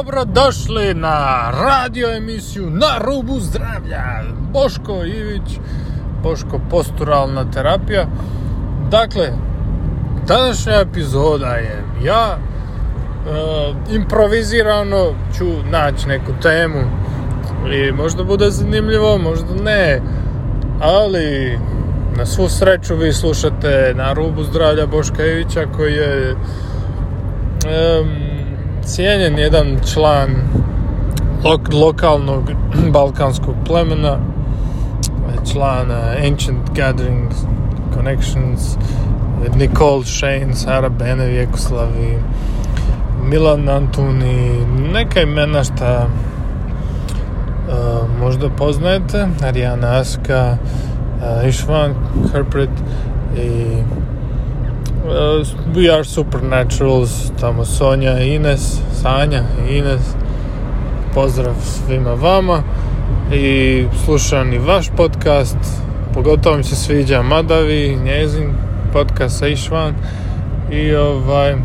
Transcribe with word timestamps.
Dobrodošli 0.00 0.94
na 0.94 1.50
radio 1.50 2.08
emisiju 2.16 2.70
Na 2.70 2.98
rubu 2.98 3.40
zdravlja. 3.40 4.02
Boško 4.52 5.04
Ivić, 5.04 5.58
Boško 6.22 6.60
posturalna 6.70 7.50
terapija. 7.50 8.06
Dakle, 8.90 9.28
današnja 10.26 10.72
epizoda 10.72 11.46
je 11.46 11.84
ja 12.04 12.36
e, 12.36 13.94
improvizirano 13.94 15.06
ću 15.38 15.44
naći 15.70 16.08
neku 16.08 16.32
temu 16.42 16.80
i 17.72 17.92
možda 17.92 18.24
bude 18.24 18.50
zanimljivo, 18.50 19.18
možda 19.18 19.54
ne, 19.62 20.00
ali 20.80 21.58
na 22.16 22.26
svu 22.26 22.48
sreću 22.48 22.96
vi 22.96 23.12
slušate 23.12 23.94
na 23.96 24.12
rubu 24.12 24.44
zdravlja 24.44 24.86
Boška 24.86 25.26
Ivića 25.26 25.66
koji 25.76 25.92
je 25.92 26.36
cijenjen 28.84 29.38
jedan 29.38 29.78
član 29.92 30.30
lokalnog 31.72 32.50
balkanskog 32.92 33.54
plemena, 33.66 34.18
član 35.52 35.90
Ancient 36.26 36.70
Gathering 36.74 37.30
Connections, 37.94 38.76
Nicole 39.56 40.04
Shane, 40.04 40.54
Sara 40.54 40.88
Bene, 40.88 41.26
Vjekoslavi, 41.26 42.18
Milan 43.24 43.68
Antuni, 43.68 44.66
neka 44.92 45.20
imena 45.20 45.64
šta 45.64 46.06
uh, 46.06 46.12
možda 48.20 48.48
poznajete, 48.48 49.28
Ariana 49.42 50.00
Aska, 50.00 50.56
uh, 50.56 51.48
Ishvan 51.48 51.94
Herpret 52.32 52.70
i 53.36 53.64
Uh, 55.00 55.42
we 55.74 55.88
are 55.88 56.04
supernaturals, 56.04 57.32
tamo 57.40 57.64
Sonja 57.64 58.20
i 58.20 58.34
Ines, 58.34 58.80
Sanja 58.92 59.42
i 59.68 59.76
Ines. 59.76 60.14
Pozdrav 61.14 61.54
svima 61.62 62.14
vama 62.14 62.62
i 63.32 63.84
slušam 64.04 64.52
i 64.52 64.58
vaš 64.58 64.86
podcast. 64.96 65.56
Pogotovo 66.14 66.56
mi 66.56 66.64
se 66.64 66.76
sviđa 66.76 67.22
Madavi, 67.22 67.98
njezin 68.04 68.54
podcast 68.92 69.38
sa 69.38 69.46
Išvan 69.46 69.94
i 70.70 70.94
ovaj 70.94 71.54
uh, 71.54 71.60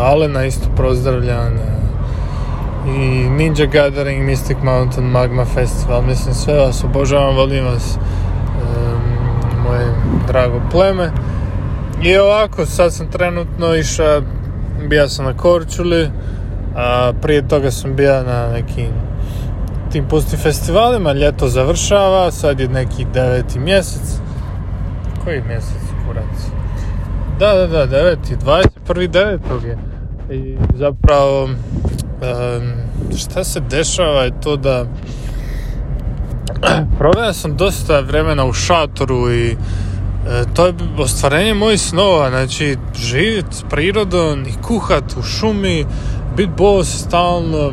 Alena 0.00 0.44
isto 0.44 0.68
pozdravljam 0.76 1.58
i 2.86 3.28
Ninja 3.28 3.66
Gathering, 3.66 4.28
Mystic 4.28 4.62
Mountain, 4.62 5.06
Magma 5.06 5.44
Festival, 5.44 6.02
mislim 6.02 6.34
sve 6.34 6.54
vas 6.54 6.84
obožavam, 6.84 7.36
volim 7.36 7.64
vas 7.64 7.98
drago 10.26 10.60
pleme. 10.70 11.10
I 12.02 12.16
ovako, 12.16 12.66
sad 12.66 12.94
sam 12.94 13.10
trenutno 13.10 13.74
išao, 13.74 14.22
bija 14.88 15.08
sam 15.08 15.24
na 15.24 15.36
Korčuli, 15.36 16.10
a 16.76 17.12
prije 17.22 17.48
toga 17.48 17.70
sam 17.70 17.96
bio 17.96 18.22
na 18.22 18.48
nekim 18.52 18.90
tim 19.92 20.08
pustim 20.08 20.38
festivalima, 20.38 21.12
ljeto 21.12 21.48
završava, 21.48 22.30
sad 22.30 22.60
je 22.60 22.68
neki 22.68 23.06
deveti 23.14 23.58
mjesec. 23.58 24.18
Koji 25.24 25.42
mjesec, 25.42 25.82
kurac? 26.06 26.24
Da, 27.38 27.54
da, 27.54 27.66
da, 27.66 27.86
deveti, 27.86 28.36
21. 28.36 29.08
devetog 29.10 29.64
je. 29.64 29.78
I 30.30 30.56
zapravo, 30.74 31.48
šta 33.18 33.44
se 33.44 33.60
dešava 33.60 34.22
je 34.22 34.40
to 34.40 34.56
da 34.56 34.84
proveo 36.98 37.32
sam 37.32 37.56
dosta 37.56 38.00
vremena 38.00 38.44
u 38.44 38.52
šatoru 38.52 39.32
i 39.32 39.56
to 40.54 40.66
je 40.66 40.74
ostvarenje 40.98 41.54
mojih 41.54 41.80
snova, 41.80 42.30
znači 42.30 42.76
živjeti 42.94 43.56
s 43.56 43.64
prirodom 43.70 44.46
i 44.46 44.62
kuhat 44.62 45.04
u 45.18 45.22
šumi, 45.22 45.86
bit 46.36 46.50
bos 46.56 47.04
stalno 47.06 47.72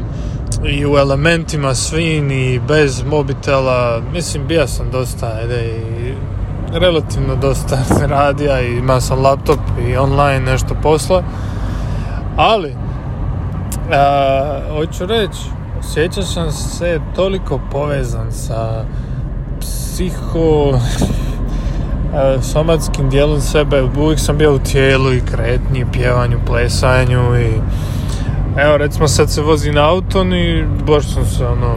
i 0.65 0.85
u 0.85 0.97
elementima 0.97 1.75
svin 1.75 2.31
i 2.31 2.59
bez 2.67 3.03
mobitela, 3.03 4.01
mislim 4.13 4.47
bija 4.47 4.67
sam 4.67 4.91
dosta 4.91 5.27
ajde, 5.41 5.65
i 5.65 6.13
relativno 6.71 7.35
dosta 7.35 7.77
radija 8.15 8.61
i 8.61 8.77
imao 8.77 9.01
sam 9.01 9.21
laptop 9.21 9.59
i 9.89 9.97
online 9.97 10.51
nešto 10.51 10.75
posla, 10.83 11.23
ali 12.37 12.75
a, 13.91 14.59
hoću 14.77 15.05
reći 15.05 15.39
osjećao 15.79 16.23
sam 16.23 16.51
se 16.51 16.99
toliko 17.15 17.59
povezan 17.71 18.31
sa 18.31 18.85
psiho 19.59 20.79
somatskim 22.41 23.09
dijelom 23.09 23.41
sebe 23.41 23.83
uvijek 23.97 24.19
sam 24.19 24.37
bio 24.37 24.55
u 24.55 24.59
tijelu 24.59 25.13
i 25.13 25.21
kretnji, 25.21 25.85
pjevanju, 25.93 26.37
plesanju 26.45 27.39
i 27.39 27.49
evo 28.57 28.77
recimo 28.77 29.07
sad 29.07 29.31
se 29.31 29.41
vozi 29.41 29.71
na 29.71 29.89
auton 29.89 30.33
i 30.33 30.65
baš 30.87 31.13
sam 31.13 31.25
se 31.25 31.45
ono 31.45 31.75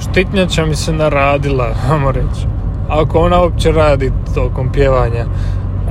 štitnjača 0.00 0.66
mi 0.66 0.74
se 0.74 0.92
naradila, 0.92 1.74
vamo 1.90 2.12
reći. 2.12 2.46
Ako 2.88 3.18
ona 3.18 3.42
uopće 3.42 3.72
radi 3.72 4.12
tokom 4.34 4.72
pjevanja 4.72 5.24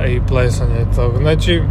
i 0.08 0.20
plesanja 0.28 0.80
i 0.80 0.96
toga 0.96 1.18
znači 1.18 1.62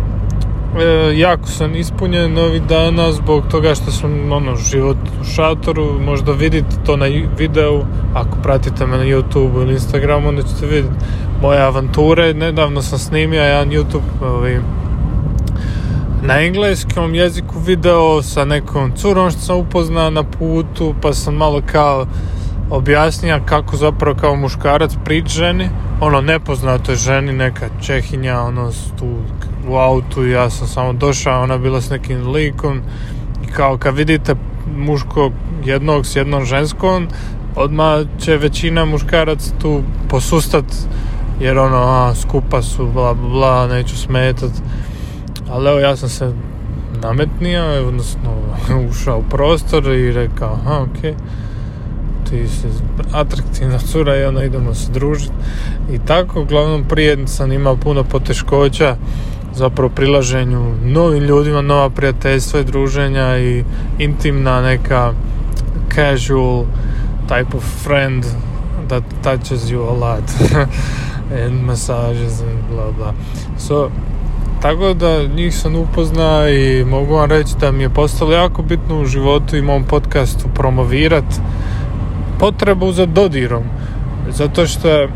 E, 0.77 1.17
jako 1.17 1.47
sam 1.47 1.75
ispunjen 1.75 2.37
ovih 2.37 2.61
dana 2.61 3.11
zbog 3.11 3.43
toga 3.51 3.75
što 3.75 3.91
sam 3.91 4.31
ono, 4.31 4.55
život 4.55 4.97
u 5.21 5.23
šatoru, 5.23 5.99
možda 6.05 6.31
vidite 6.31 6.75
to 6.85 6.97
na 6.97 7.05
videu, 7.37 7.83
ako 8.13 8.37
pratite 8.43 8.85
me 8.85 8.97
na 8.97 9.03
YouTube 9.03 9.61
ili 9.61 9.73
Instagramu, 9.73 10.29
onda 10.29 10.41
ćete 10.41 10.65
vidjeti 10.65 10.95
moje 11.41 11.61
avanture. 11.61 12.33
Nedavno 12.33 12.81
sam 12.81 12.99
snimio 12.99 13.41
jedan 13.41 13.69
YouTube 13.69 14.21
ovaj, 14.21 14.59
na 16.21 16.41
engleskom 16.41 17.15
jeziku 17.15 17.59
video 17.59 18.21
sa 18.21 18.45
nekom 18.45 18.91
curom 18.95 19.31
što 19.31 19.39
sam 19.39 19.57
upoznao 19.57 20.09
na 20.09 20.23
putu, 20.23 20.95
pa 21.01 21.13
sam 21.13 21.35
malo 21.35 21.61
kao 21.71 22.05
objasnija 22.69 23.45
kako 23.45 23.77
zapravo 23.77 24.17
kao 24.21 24.35
muškarac 24.35 24.91
prič 25.05 25.27
ženi, 25.27 25.69
ono 26.01 26.21
nepoznatoj 26.21 26.95
ženi, 26.95 27.33
neka 27.33 27.69
Čehinja, 27.81 28.41
ono 28.41 28.71
tu 28.99 29.05
u 29.69 29.75
autu 29.75 30.25
i 30.25 30.31
ja 30.31 30.49
sam 30.49 30.67
samo 30.67 30.93
došao, 30.93 31.43
ona 31.43 31.57
bila 31.57 31.81
s 31.81 31.89
nekim 31.89 32.31
likom 32.31 32.81
i 33.43 33.51
kao 33.51 33.77
kad 33.77 33.95
vidite 33.95 34.35
muško 34.77 35.31
jednog 35.65 36.05
s 36.05 36.15
jednom 36.15 36.45
ženskom, 36.45 37.07
odmah 37.55 38.05
će 38.19 38.37
većina 38.37 38.85
muškarac 38.85 39.51
tu 39.61 39.81
posustat 40.09 40.65
jer 41.39 41.57
ono, 41.57 41.77
a, 41.77 42.15
skupa 42.15 42.61
su, 42.61 42.87
bla, 42.93 43.13
bla, 43.13 43.29
bla, 43.29 43.67
neću 43.67 43.97
smetat. 43.97 44.51
Ali 45.49 45.69
evo, 45.69 45.79
ja 45.79 45.95
sam 45.95 46.09
se 46.09 46.33
nametnio, 47.01 47.87
odnosno 47.87 48.29
ušao 48.89 49.19
u 49.19 49.23
prostor 49.29 49.87
i 49.87 50.11
rekao, 50.11 50.53
aha, 50.53 50.85
okej. 50.89 51.11
Okay 51.11 51.15
ti 52.29 52.47
si 52.47 52.67
atraktivna 53.13 53.77
cura 53.77 54.17
i 54.17 54.23
onda 54.23 54.43
idemo 54.43 54.73
se 54.73 54.91
družiti 54.91 55.31
i 55.93 55.99
tako, 56.07 56.41
uglavnom 56.41 56.83
prije 56.83 57.27
sam 57.27 57.51
imao 57.51 57.77
puno 57.77 58.03
poteškoća 58.03 58.95
zapravo 59.53 59.89
prilaženju 59.89 60.73
novim 60.83 61.23
ljudima, 61.23 61.61
nova 61.61 61.89
prijateljstva 61.89 62.59
i 62.59 62.63
druženja 62.63 63.37
i 63.37 63.63
intimna 63.99 64.61
neka 64.61 65.13
casual 65.95 66.65
type 67.27 67.57
of 67.57 67.63
friend 67.83 68.25
that 68.87 69.03
touches 69.23 69.71
you 69.71 69.81
a 69.81 69.93
lot. 69.93 70.23
And 71.43 71.65
massages 71.65 72.41
and 72.41 72.59
bla 72.71 72.91
bla. 72.91 73.13
So 73.57 73.89
tako 74.61 74.93
da 74.93 75.23
njih 75.35 75.55
sam 75.55 75.75
upozna 75.75 76.49
i 76.49 76.85
mogu 76.85 77.15
vam 77.15 77.29
reći 77.29 77.53
da 77.59 77.71
mi 77.71 77.83
je 77.83 77.89
postalo 77.89 78.31
jako 78.31 78.61
bitno 78.61 79.01
u 79.01 79.05
životu 79.05 79.57
i 79.57 79.61
mom 79.61 79.83
podcastu 79.83 80.47
promovirat 80.55 81.23
potrebu 82.39 82.91
za 82.91 83.05
dodirom. 83.05 83.63
Zato 84.29 84.67
što 84.67 85.07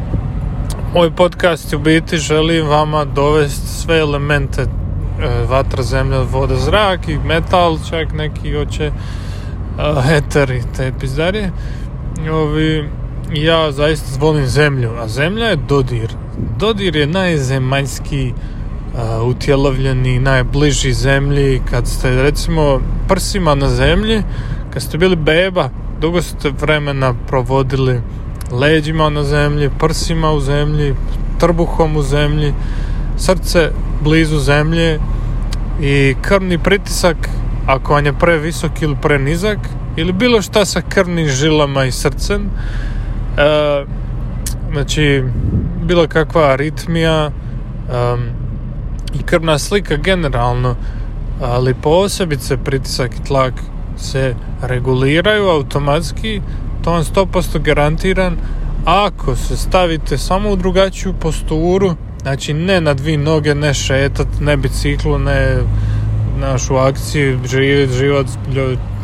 moj 0.94 1.12
podcast 1.16 1.74
u 1.74 1.80
biti 1.80 2.18
želi 2.18 2.62
vama 2.62 3.06
dovesti 3.06 3.68
sve 3.68 4.00
elemente 4.00 4.62
e, 4.62 4.68
vatra, 5.50 5.84
zemlja, 5.84 6.22
voda, 6.22 6.56
zrak 6.56 7.10
i 7.10 7.18
metal, 7.18 7.78
čak 7.90 8.14
neki 8.14 8.54
hoće 8.54 8.88
uh, 8.88 10.12
eter 10.12 10.52
i 10.52 10.62
te 10.78 10.94
pizdarije. 11.00 11.52
Ovi, 12.32 12.90
ja 13.34 13.72
zaista 13.72 14.20
volim 14.20 14.46
zemlju, 14.46 14.92
a 15.00 15.08
zemlja 15.08 15.46
je 15.46 15.56
dodir. 15.56 16.10
Dodir 16.60 16.96
je 16.96 17.08
najzemaljski 17.08 18.34
uh, 18.34 19.28
utjelovljeni, 19.28 20.20
najbliži 20.20 20.94
zemlji. 20.94 21.62
Kad 21.70 21.88
ste 21.88 22.22
recimo 22.22 22.80
prsima 23.08 23.56
na 23.56 23.70
zemlji, 23.70 24.24
kad 24.74 24.82
ste 24.82 24.98
bili 24.98 25.16
beba, 25.16 25.70
dugo 26.02 26.22
ste 26.22 26.50
vremena 26.50 27.14
provodili 27.28 28.02
leđima 28.60 29.10
na 29.10 29.24
zemlji, 29.24 29.70
prsima 29.80 30.32
u 30.32 30.40
zemlji, 30.40 30.96
trbuhom 31.40 31.96
u 31.96 32.02
zemlji, 32.02 32.54
srce 33.18 33.72
blizu 34.02 34.40
zemlje 34.40 35.00
i 35.82 36.16
krvni 36.22 36.58
pritisak 36.58 37.18
ako 37.68 37.94
vam 37.94 38.06
je 38.06 38.14
previsok 38.14 38.82
ili 38.82 38.96
prenizak 39.02 39.58
ili 39.96 40.14
bilo 40.14 40.42
šta 40.42 40.66
sa 40.66 40.82
krvnim 40.90 41.28
žilama 41.28 41.86
i 41.86 41.92
srcem. 41.92 42.50
E, 43.38 43.86
znači 44.72 45.24
bilo 45.84 46.08
kakva 46.08 46.52
aritmija 46.52 47.26
e, 47.26 47.32
i 49.14 49.24
krvna 49.24 49.60
slika 49.60 49.96
generalno 49.96 50.76
ali 51.42 51.74
posebice 51.74 52.58
pritisak 52.58 53.12
i 53.16 53.24
tlak 53.24 53.54
se 53.98 54.36
reguliraju 54.62 55.48
automatski, 55.48 56.42
to 56.84 56.92
vam 56.92 57.04
100% 57.04 57.60
garantiran 57.60 58.38
ako 58.86 59.36
se 59.36 59.58
stavite 59.58 60.18
samo 60.18 60.50
u 60.50 60.56
drugačiju 60.56 61.14
posturu, 61.14 61.96
znači 62.22 62.54
ne 62.54 62.82
na 62.82 62.94
dvi 62.94 63.18
noge, 63.18 63.56
ne 63.56 63.74
šetat, 63.74 64.28
ne 64.42 64.58
biciklu, 64.58 65.20
ne 65.20 65.58
našu 66.40 66.76
akciju, 66.76 67.40
živjet 67.46 67.92
život 67.92 68.28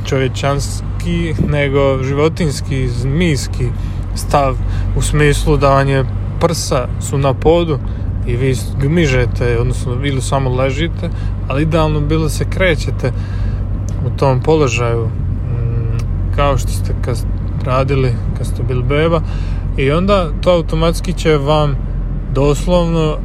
čovječanski, 0.06 1.34
nego 1.48 2.04
životinski, 2.04 2.88
zmijski 2.88 3.70
stav 4.16 4.56
u 4.98 5.02
smislu 5.02 5.58
da 5.58 5.70
vam 5.70 5.88
je 5.88 6.06
prsa 6.40 6.88
su 7.02 7.18
na 7.18 7.34
podu 7.34 7.80
i 8.28 8.36
vi 8.36 8.56
gmižete, 8.82 9.58
odnosno 9.60 9.94
ili 10.04 10.22
samo 10.22 10.50
ležite, 10.50 11.10
ali 11.48 11.62
idealno 11.62 12.02
bilo 12.02 12.30
se 12.30 12.46
krećete 12.50 13.12
u 14.06 14.18
tom 14.18 14.42
položaju. 14.42 15.06
Mm, 15.06 15.98
kao 16.36 16.58
što 16.58 16.68
ste 16.68 16.94
kad 17.02 17.18
radili 17.64 18.14
kad 18.38 18.48
ste 18.48 18.64
bili 18.64 18.84
beba. 18.84 19.22
I 19.78 19.92
onda 19.92 20.30
to 20.42 20.52
automatski 20.52 21.14
će 21.14 21.38
vam 21.38 21.76
doslovno 22.34 23.18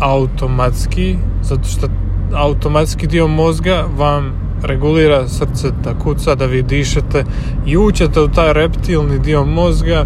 automatski 0.00 1.16
zato 1.42 1.68
što 1.68 1.86
automatski 2.34 3.06
dio 3.06 3.26
mozga 3.28 3.84
vam 3.96 4.32
regulira 4.62 5.28
srce 5.28 5.70
da 5.84 5.98
kuca, 5.98 6.34
da 6.34 6.46
vi 6.46 6.62
dišete 6.62 7.24
i 7.66 7.76
učete 7.76 8.20
u 8.20 8.28
taj 8.28 8.52
reptilni 8.52 9.18
dio 9.18 9.44
mozga 9.44 10.04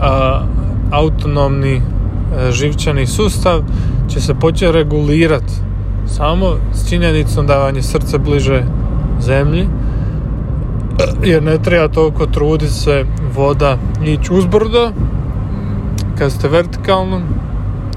a, 0.00 0.42
autonomni 0.90 1.74
e, 1.76 1.82
živčani 2.52 3.06
sustav 3.06 3.62
će 4.08 4.20
se 4.20 4.34
početi 4.34 4.72
regulirati 4.72 5.52
samo 6.06 6.46
s 6.72 6.88
činjenicom 6.88 7.46
da 7.46 7.58
vam 7.58 7.76
je 7.76 7.82
srce 7.82 8.18
bliže 8.18 8.62
zemlji 9.20 9.66
jer 11.24 11.42
ne 11.42 11.58
treba 11.58 11.88
toliko 11.88 12.26
truditi 12.26 12.72
se 12.72 13.04
voda 13.34 13.78
ići 14.04 14.32
uzbrdo 14.32 14.92
kad 16.18 16.32
ste 16.32 16.48
vertikalno. 16.48 17.20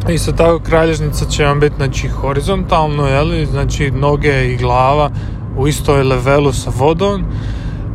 Isto 0.10 0.32
tako 0.32 0.60
kralježnica 0.60 1.26
će 1.26 1.46
vam 1.46 1.60
biti 1.60 1.76
znači, 1.76 2.08
horizontalno, 2.08 3.08
jeli? 3.08 3.46
znači 3.46 3.92
noge 3.92 4.48
i 4.54 4.58
glava 4.58 5.10
u 5.58 5.68
istoj 5.68 6.04
levelu 6.04 6.54
sa 6.54 6.72
vodom. 6.78 7.24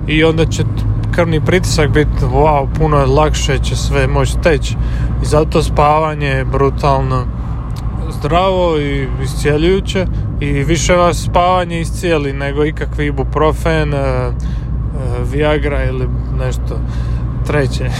I 0.06 0.25
onda 0.25 0.46
će 0.46 0.62
krvni 1.14 1.44
pritisak 1.44 1.90
biti 1.90 2.25
wow, 2.32 2.66
puno 2.78 3.06
lakše 3.06 3.58
će 3.58 3.76
sve 3.76 4.06
moći 4.06 4.40
teći. 4.43 4.76
I 5.22 5.26
zato 5.26 5.62
spavanje 5.62 6.26
je 6.26 6.44
brutalno 6.44 7.25
zdravo 8.11 8.78
i 8.78 9.08
iscijeljujuće. 9.22 10.06
I 10.40 10.52
više 10.52 10.94
vas 10.94 11.25
spavanje 11.25 11.81
iscijeli 11.81 12.32
nego 12.32 12.64
ikakvi 12.64 13.06
ibuprofen, 13.06 13.94
uh, 13.94 14.00
Viagra 15.24 15.84
ili 15.84 16.08
nešto 16.38 16.80
treće. 17.46 17.90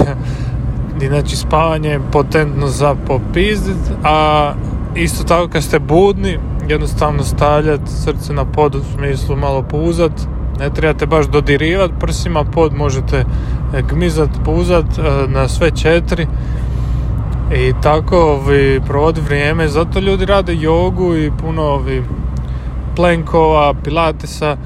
znači 1.09 1.37
spavanje 1.37 1.89
je 1.89 2.01
potentno 2.13 2.67
za 2.67 2.95
popizdit, 3.07 3.91
a 4.05 4.53
isto 4.95 5.25
tako 5.25 5.49
kad 5.49 5.63
ste 5.63 5.79
budni, 5.79 6.39
jednostavno 6.69 7.23
stavljati 7.23 7.91
srce 7.91 8.33
na 8.33 8.45
pod 8.45 8.75
u 8.75 8.81
smislu 8.97 9.37
malo 9.37 9.63
puzat, 9.63 10.13
ne 10.59 10.71
trebate 10.71 11.07
baš 11.07 11.27
dodirivat 11.27 11.91
prsima 12.01 12.45
pod, 12.45 12.75
možete 12.75 13.25
gmizat, 13.91 14.31
puzat 14.45 14.85
na 15.29 15.49
sve 15.49 15.71
četiri. 15.71 16.27
I 17.55 17.73
tako 17.83 18.17
ovi, 18.17 18.81
provodi 18.87 19.21
vrijeme, 19.21 19.69
zato 19.69 20.01
ljudi 20.01 20.25
rade 20.25 20.55
jogu 20.55 21.17
i 21.17 21.33
puno 21.41 21.63
ovi 21.63 22.05
plenkova, 22.97 23.75
pilatesa, 23.85 24.57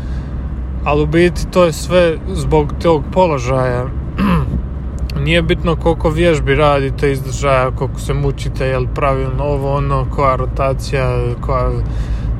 ali 0.85 1.03
u 1.03 1.07
biti 1.07 1.47
to 1.47 1.65
je 1.65 1.73
sve 1.73 2.17
zbog 2.33 2.73
tog 2.83 3.03
položaja. 3.13 3.85
Nije 5.25 5.43
bitno 5.43 5.77
koliko 5.77 6.11
vježbi 6.11 6.55
radite 6.55 7.13
izdržaja, 7.13 7.71
koliko 7.71 8.01
se 8.01 8.15
mučite, 8.15 8.67
jel 8.67 8.87
pravilno 8.95 9.45
ovo, 9.45 9.77
ono, 9.77 10.07
koja 10.11 10.37
rotacija, 10.37 11.19
koja 11.41 11.71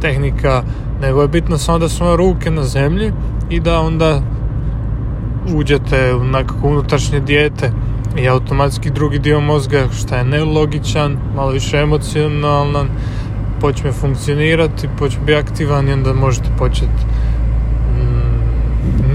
tehnika, 0.01 0.63
nego 1.01 1.23
je 1.23 1.29
bitno 1.29 1.59
samo 1.59 1.79
da 1.79 1.89
su 1.89 2.17
ruke 2.17 2.51
na 2.51 2.63
zemlji 2.63 3.13
i 3.51 3.61
da 3.61 3.81
onda 3.81 4.23
uđete 5.55 6.15
u 6.15 6.25
nekako 6.25 6.69
unutrašnje 6.69 7.21
dijete 7.21 7.73
i 8.17 8.29
automatski 8.29 8.91
drugi 8.91 9.19
dio 9.19 9.41
mozga 9.41 9.89
što 9.93 10.15
je 10.15 10.25
nelogičan, 10.25 11.17
malo 11.37 11.51
više 11.51 11.79
emocionalan, 11.79 12.89
počne 13.61 13.93
funkcionirati, 13.93 14.89
počne 14.99 15.21
biti 15.21 15.35
aktivan 15.35 15.89
i 15.89 15.93
onda 15.93 16.13
možete 16.13 16.49
početi 16.59 17.07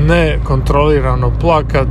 nekontrolirano 0.07 1.31
plakat 1.39 1.87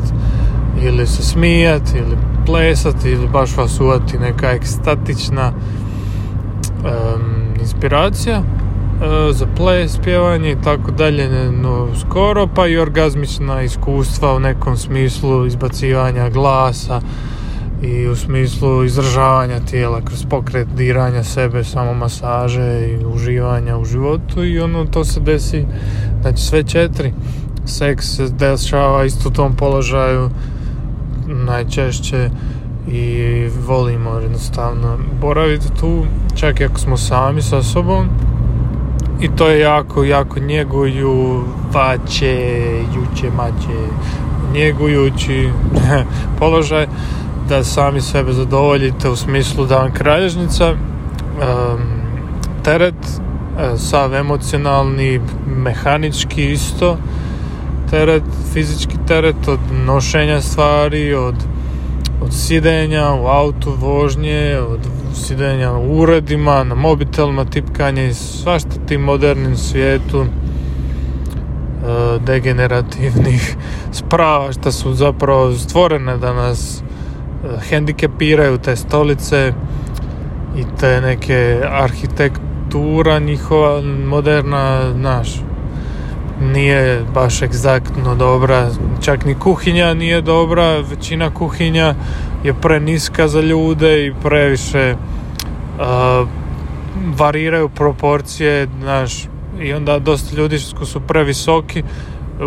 ili 0.83 1.07
se 1.07 1.23
smijati 1.23 1.99
ili 1.99 2.17
plesati 2.47 3.11
ili 3.11 3.29
baš 3.29 3.57
vas 3.57 3.81
uvati 3.81 4.19
neka 4.19 4.51
ekstatična 4.51 5.53
um, 5.53 7.37
inspiracija 7.61 8.39
uh, 8.39 9.37
za 9.37 9.47
ples, 9.57 9.99
pjevanje 10.05 10.53
i 10.53 10.63
tako 10.65 10.91
dalje 10.91 11.51
no, 11.53 11.89
skoro 12.01 12.47
pa 12.55 12.67
i 12.67 12.79
orgazmična 12.79 13.63
iskustva 13.63 14.35
u 14.35 14.41
nekom 14.41 14.77
smislu 14.77 15.47
izbacivanja 15.47 16.31
glasa 16.31 17.01
i 17.83 18.07
u 18.07 18.17
smislu 18.17 18.85
izražavanja 18.85 19.61
tijela 19.61 20.01
kroz 20.01 20.25
pokret 20.31 20.69
diranja 20.69 21.23
sebe, 21.23 21.65
samo 21.65 21.95
masaže 21.95 22.89
i 22.89 23.05
uživanja 23.07 23.79
u 23.79 23.85
životu 23.85 24.45
i 24.45 24.61
ono 24.61 24.85
to 24.85 25.05
se 25.05 25.21
desi 25.21 25.65
znači 26.23 26.43
sve 26.43 26.63
četiri 26.63 27.13
seks 27.67 28.07
se 28.17 28.29
dešava 28.29 29.05
isto 29.05 29.29
u 29.29 29.33
tom 29.33 29.57
položaju 29.57 30.31
najčešće 31.27 32.31
i 32.89 33.49
volimo 33.67 34.11
jednostavno 34.11 34.99
boraviti 35.21 35.67
tu 35.81 36.07
čak 36.35 36.61
i 36.61 36.65
ako 36.65 36.79
smo 36.79 36.97
sami 36.97 37.43
sa 37.43 37.63
sobom. 37.63 38.09
I 39.21 39.29
to 39.37 39.49
je 39.49 39.61
jako, 39.61 40.05
jako 40.05 40.41
njeguju 40.41 41.45
vaće, 41.73 42.61
juče, 42.95 43.31
maće 43.37 43.79
njegujući 44.53 45.51
položaj 46.39 46.87
da 47.49 47.65
sami 47.65 48.01
sebe 48.01 48.33
zadovoljite 48.33 49.09
u 49.09 49.17
smislu 49.17 49.67
da 49.67 49.77
vam 49.77 49.93
kralježnica 49.93 50.75
teret 52.63 52.95
uh, 52.95 53.81
sav 53.81 54.15
emocionalni 54.15 55.21
mehanički 55.47 56.53
isto 56.53 56.97
teret, 57.91 58.23
fizički 58.53 58.97
teret 59.09 59.49
od 59.49 59.61
nošenja 59.87 60.41
stvari, 60.41 61.15
od, 61.15 61.35
od 62.23 62.35
sidenja 62.35 63.13
u 63.15 63.27
autu, 63.27 63.75
vožnje, 63.79 64.59
od 64.69 64.81
sidenja 65.15 65.73
u 65.73 65.99
uredima, 65.99 66.65
na 66.65 66.75
mobitelima, 66.75 67.45
tipkanje 67.45 68.09
i 68.09 68.15
svašta 68.15 68.71
tim 68.87 69.01
modernim 69.01 69.57
svijetu 69.57 70.21
e, 70.23 70.27
degenerativnih 72.27 73.57
sprava 73.99 74.53
što 74.53 74.73
su 74.73 74.95
zapravo 74.95 75.53
stvorene 75.53 76.17
da 76.17 76.33
nas 76.33 76.81
e, 76.81 76.83
hendikepiraju 77.69 78.59
te 78.59 78.77
stolice 78.77 79.53
i 80.57 80.65
te 80.81 81.01
neke 81.01 81.61
arhitektura 81.71 83.19
njihova 83.19 83.83
moderna 84.07 84.93
naš 84.95 85.46
nije 86.41 87.05
baš 87.15 87.43
egzaktno 87.43 88.15
dobra, 88.15 88.71
čak 89.01 89.25
ni 89.25 89.35
kuhinja 89.35 89.95
nije 89.95 90.23
dobra, 90.23 90.81
većina 90.81 91.31
kuhinja 91.35 91.95
je 92.45 92.55
preniska 92.55 93.29
za 93.29 93.41
ljude 93.41 94.07
i 94.07 94.13
previše 94.23 94.95
uh, 94.95 96.29
variraju 97.19 97.69
proporcije, 97.69 98.69
znaš, 98.81 99.25
i 99.61 99.73
onda 99.73 99.99
dosta 99.99 100.37
ljudi 100.37 100.59
su 100.59 101.01
previsoki, 101.01 101.83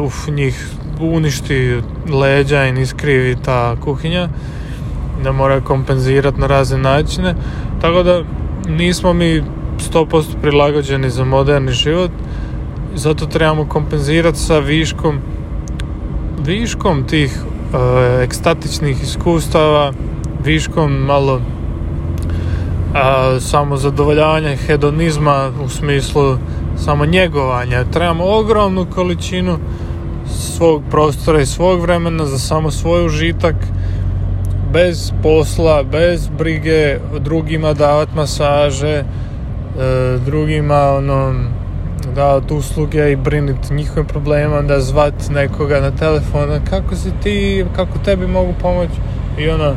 uf, 0.06 0.28
njih 0.28 0.70
uništi 1.00 1.82
leđa 2.10 2.66
i 2.66 2.82
iskrivi 2.82 3.36
ta 3.46 3.76
kuhinja, 3.82 4.28
da 5.24 5.32
mora 5.32 5.62
kompenzirati 5.62 6.40
na 6.40 6.48
razne 6.48 6.78
načine, 6.78 7.36
tako 7.82 8.04
da 8.04 8.24
nismo 8.68 9.14
mi 9.14 9.44
100% 9.94 10.24
prilagođeni 10.42 11.10
za 11.10 11.26
moderni 11.26 11.72
život, 11.72 12.12
zato 12.96 13.26
trebamo 13.26 13.66
kompenzirati 13.66 14.40
sa 14.40 14.60
viškom 14.60 15.20
viškom 16.46 17.04
tih 17.04 17.40
uh, 17.44 17.80
ekstatičnih 18.24 19.04
iskustava 19.04 19.92
viškom 20.44 20.92
malo 20.92 21.36
uh, 21.36 21.42
samo 23.40 23.78
zadovoljavanja 23.78 24.56
hedonizma 24.56 25.52
u 25.66 25.70
smislu 25.70 26.38
samo 26.78 27.06
njegovanja. 27.06 27.84
Trebamo 27.84 28.24
ogromnu 28.26 28.86
količinu 28.96 29.58
svog 30.28 30.84
prostora 30.92 31.42
i 31.42 31.46
svog 31.46 31.82
vremena 31.82 32.26
za 32.26 32.40
samo 32.40 32.72
svoj 32.72 33.06
užitak 33.06 33.56
bez 34.74 35.12
posla, 35.24 35.84
bez 35.84 36.30
brige 36.38 36.98
drugima 37.20 37.74
davati 37.74 38.16
masaže, 38.16 39.04
uh, 39.04 40.26
drugima 40.26 40.92
ono, 40.98 41.34
davati 42.16 42.54
usluge 42.54 43.12
i 43.12 43.16
briniti 43.16 43.74
njihovim 43.74 44.06
problemima, 44.06 44.58
onda 44.58 44.80
zvat 44.80 45.14
nekoga 45.30 45.80
na 45.80 45.92
telefon, 45.92 46.62
kako 46.70 46.96
si 46.96 47.12
ti, 47.24 47.66
kako 47.76 47.98
tebi 48.06 48.28
mogu 48.28 48.54
pomoći 48.62 48.94
i 49.38 49.50
ono, 49.50 49.74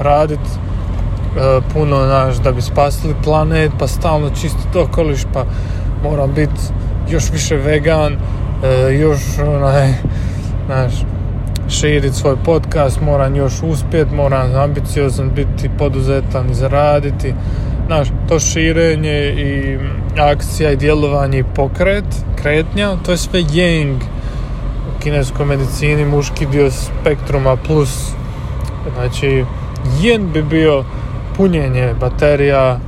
radit 0.00 0.38
e, 0.38 1.60
puno, 1.72 2.06
naš, 2.06 2.36
da 2.36 2.52
bi 2.52 2.62
spasili 2.62 3.14
planet, 3.24 3.72
pa 3.78 3.86
stalno 3.86 4.30
čistiti 4.30 4.78
okoliš, 4.78 5.20
pa 5.32 5.44
moram 6.02 6.34
biti 6.34 6.60
još 7.10 7.32
više 7.32 7.56
vegan, 7.56 8.12
e, 8.12 8.94
još 8.94 9.38
onaj, 9.38 9.94
znaš, 10.66 10.92
širiti 11.68 12.16
svoj 12.16 12.36
podcast, 12.44 13.00
moram 13.00 13.36
još 13.36 13.52
uspjet, 13.62 14.08
moram 14.12 14.54
ambiciozan 14.54 15.30
biti 15.34 15.70
poduzetan 15.78 16.50
i 16.50 16.54
zaraditi. 16.54 17.34
Znaš, 17.86 18.08
to 18.28 18.38
širenje 18.38 19.34
i 19.36 19.78
akcija 20.18 20.70
i 20.70 20.76
djelovanje 20.76 21.38
i 21.38 21.44
pokret, 21.54 22.04
kretnja, 22.42 22.96
to 23.04 23.10
je 23.10 23.16
sve 23.16 23.40
yang 23.40 23.96
u 24.88 25.00
kineskoj 25.02 25.46
medicini, 25.46 26.04
muški 26.04 26.46
dio 26.46 26.70
spektruma 26.70 27.56
plus, 27.56 28.10
znači, 28.94 29.44
jen 30.02 30.32
bi 30.32 30.42
bio 30.42 30.84
punjenje 31.36 31.94
baterija, 32.00 32.78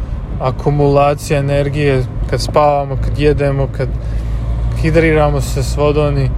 akumulacija 0.41 1.39
energije 1.39 2.05
kad 2.31 2.41
spavamo, 2.41 2.97
kad 3.05 3.19
jedemo, 3.19 3.69
kad 3.77 3.89
hidriramo 4.83 5.41
se 5.41 5.63
s 5.63 5.77
vodom 5.77 6.19
i 6.19 6.29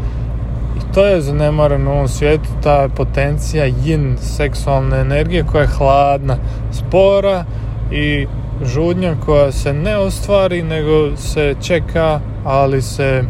to 0.95 1.07
je 1.07 1.21
zanemareno 1.21 1.91
u 1.91 1.95
ovom 1.95 2.09
svijetu, 2.09 2.49
ta 2.63 2.89
potencija 2.97 3.67
yin 3.67 4.17
seksualne 4.17 5.01
energije 5.01 5.45
koja 5.53 5.63
je 5.63 5.69
hladna, 5.69 6.37
spora 6.73 7.45
i 7.91 8.27
žudnja 8.65 9.17
koja 9.25 9.53
se 9.53 9.73
ne 9.73 9.97
ostvari 9.99 10.63
nego 10.63 11.17
se 11.17 11.55
čeka, 11.63 12.21
ali 12.45 12.83
se 12.83 13.25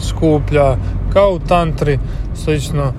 skuplja 0.00 0.76
kao 1.12 1.30
u 1.30 1.38
tantri, 1.38 1.98
slično 2.34 2.92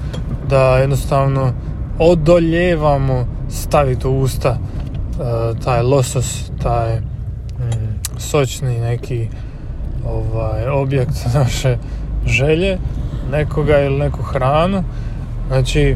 da 0.49 0.77
jednostavno 0.77 1.53
odoljevamo 1.99 3.25
staviti 3.49 4.07
u 4.07 4.19
usta 4.19 4.57
uh, 4.59 5.59
taj 5.63 5.81
losos, 5.81 6.51
taj 6.63 6.99
mm, 6.99 7.03
sočni 8.17 8.79
neki 8.79 9.27
ovaj 10.05 10.67
objekt 10.67 11.25
naše 11.39 11.77
želje 12.25 12.77
nekoga 13.31 13.79
ili 13.79 13.97
neku 13.97 14.23
hranu. 14.23 14.83
Znači, 15.47 15.95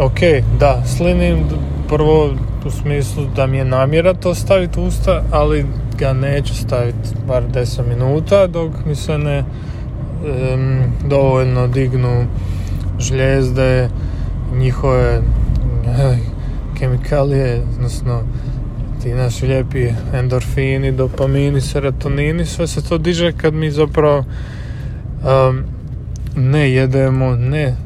ok, 0.00 0.18
da, 0.60 0.82
slinim 0.86 1.44
prvo 1.88 2.30
u 2.66 2.70
smislu 2.70 3.26
da 3.36 3.46
mi 3.46 3.56
je 3.56 3.64
namjera 3.64 4.14
to 4.14 4.34
staviti 4.34 4.80
usta, 4.80 5.22
ali 5.30 5.66
ga 5.98 6.12
neću 6.12 6.54
staviti 6.54 7.08
bar 7.28 7.42
10 7.54 7.88
minuta 7.88 8.46
dok 8.46 8.72
mi 8.86 8.94
se 8.94 9.18
ne 9.18 9.44
dovoljno 11.08 11.66
dignu 11.68 12.26
žljezde, 12.98 13.88
njihove 14.54 15.22
kemikalije, 16.78 17.62
odnosno 17.76 18.22
ti 19.02 19.14
naši 19.14 19.46
lijepi 19.46 19.88
endorfini, 20.14 20.92
dopamini, 20.92 21.60
serotonini, 21.60 22.46
sve 22.46 22.66
se 22.66 22.82
to 22.88 22.98
diže 22.98 23.32
kad 23.32 23.54
mi 23.54 23.70
zapravo 23.70 24.24
ne 26.36 26.72
jedemo, 26.72 27.36
ne 27.36 27.76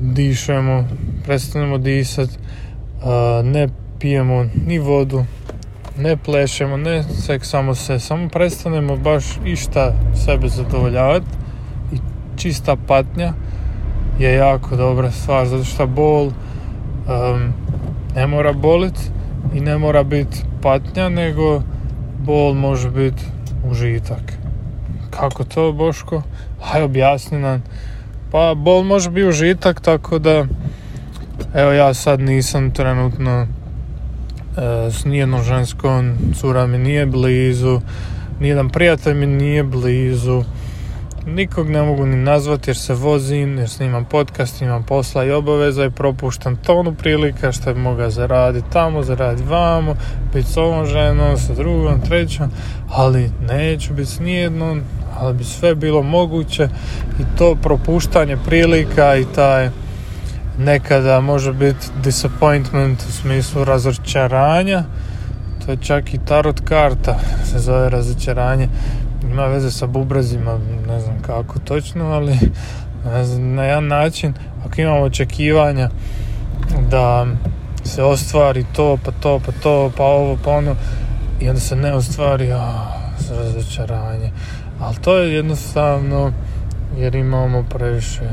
dišemo, 0.00 0.84
prestanemo 1.24 1.78
disati, 1.78 2.38
ne 3.44 3.68
pijemo 3.98 4.44
ni 4.66 4.78
vodu, 4.78 5.24
ne 5.98 6.16
plešemo, 6.16 6.76
ne 6.76 7.02
seksamo 7.02 7.74
se, 7.74 7.98
samo 7.98 8.28
prestanemo 8.28 8.96
baš 8.96 9.24
išta 9.44 9.92
sebe 10.24 10.48
zadovoljavati 10.48 11.26
i 11.92 11.96
čista 12.36 12.76
patnja 12.86 13.32
je 14.18 14.34
jako 14.34 14.76
dobra 14.76 15.10
stvar, 15.10 15.46
zato 15.46 15.64
što 15.64 15.86
bol 15.86 16.26
um, 16.26 17.52
ne 18.14 18.26
mora 18.26 18.52
boliti 18.52 19.00
i 19.54 19.60
ne 19.60 19.78
mora 19.78 20.02
biti 20.02 20.42
patnja, 20.62 21.08
nego 21.08 21.62
bol 22.18 22.54
može 22.54 22.90
biti 22.90 23.22
užitak. 23.70 24.32
Kako 25.10 25.44
to, 25.44 25.72
Boško? 25.72 26.22
Haj 26.60 26.82
objasni 26.82 27.38
nam. 27.38 27.62
Pa 28.32 28.54
bol 28.54 28.82
može 28.82 29.10
biti 29.10 29.28
užitak, 29.28 29.80
tako 29.80 30.18
da 30.18 30.46
evo 31.54 31.72
ja 31.72 31.94
sad 31.94 32.20
nisam 32.20 32.70
trenutno 32.70 33.40
e, 33.40 33.46
s 34.90 35.04
nijednom 35.04 35.42
ženskom, 35.42 36.14
cura 36.40 36.66
mi 36.66 36.78
nije 36.78 37.06
blizu, 37.06 37.80
nijedan 38.40 38.68
prijatelj 38.68 39.14
mi 39.14 39.26
nije 39.26 39.62
blizu, 39.62 40.44
nikog 41.26 41.70
ne 41.70 41.82
mogu 41.82 42.06
ni 42.06 42.16
nazvati 42.16 42.70
jer 42.70 42.76
se 42.76 42.94
vozim, 42.94 43.58
jer 43.58 43.68
snimam 43.68 44.04
podcast, 44.04 44.62
imam 44.62 44.82
posla 44.82 45.24
i 45.24 45.30
obaveza 45.30 45.84
i 45.84 45.90
propuštam 45.90 46.56
tonu 46.56 46.94
prilika 46.94 47.52
što 47.52 47.74
bi 47.74 47.80
mogao 47.80 48.10
zaraditi 48.10 48.70
tamo, 48.72 49.02
zaraditi 49.02 49.48
vamo, 49.48 49.94
biti 50.34 50.48
s 50.48 50.56
ovom 50.56 50.86
ženom, 50.86 51.36
sa 51.38 51.54
drugom, 51.54 52.00
trećom, 52.00 52.50
ali 52.90 53.30
neću 53.48 53.94
biti 53.94 54.10
s 54.10 54.20
nijednom, 54.20 54.82
ali 55.20 55.34
bi 55.34 55.44
sve 55.44 55.74
bilo 55.74 56.02
moguće 56.02 56.68
i 57.20 57.22
to 57.38 57.56
propuštanje 57.62 58.36
prilika 58.46 59.16
i 59.16 59.24
taj 59.34 59.70
nekada 60.58 61.20
može 61.20 61.52
biti 61.52 61.86
disappointment 62.02 63.02
u 63.08 63.12
smislu 63.12 63.64
razočaranja. 63.64 64.84
To 65.64 65.72
je 65.72 65.76
čak 65.76 66.14
i 66.14 66.18
tarot 66.18 66.60
karta 66.60 67.18
se 67.44 67.58
zove 67.58 67.90
razočaranje. 67.90 68.68
Ima 69.30 69.46
veze 69.46 69.70
sa 69.70 69.86
bubrazima 69.86 70.58
ne 70.88 71.00
znam 71.00 71.22
kako 71.22 71.58
točno 71.58 72.04
ali 72.04 72.38
na 73.38 73.64
jedan 73.64 73.86
način 73.86 74.34
ako 74.66 74.80
imamo 74.80 75.00
očekivanja 75.00 75.88
da 76.90 77.26
se 77.84 78.02
ostvari 78.02 78.64
to 78.72 78.98
pa 79.04 79.10
to 79.10 79.40
pa 79.46 79.52
to 79.62 79.92
pa 79.96 80.04
ovo 80.04 80.38
pa 80.44 80.50
ono 80.50 80.76
i 81.40 81.48
onda 81.48 81.60
se 81.60 81.76
ne 81.76 81.94
ostvari 81.94 82.52
a, 82.52 82.98
razočaranje. 83.30 84.32
Ali 84.80 84.96
to 84.96 85.18
je 85.18 85.34
jednostavno 85.34 86.32
jer 86.98 87.14
imamo 87.14 87.62
previše 87.62 88.28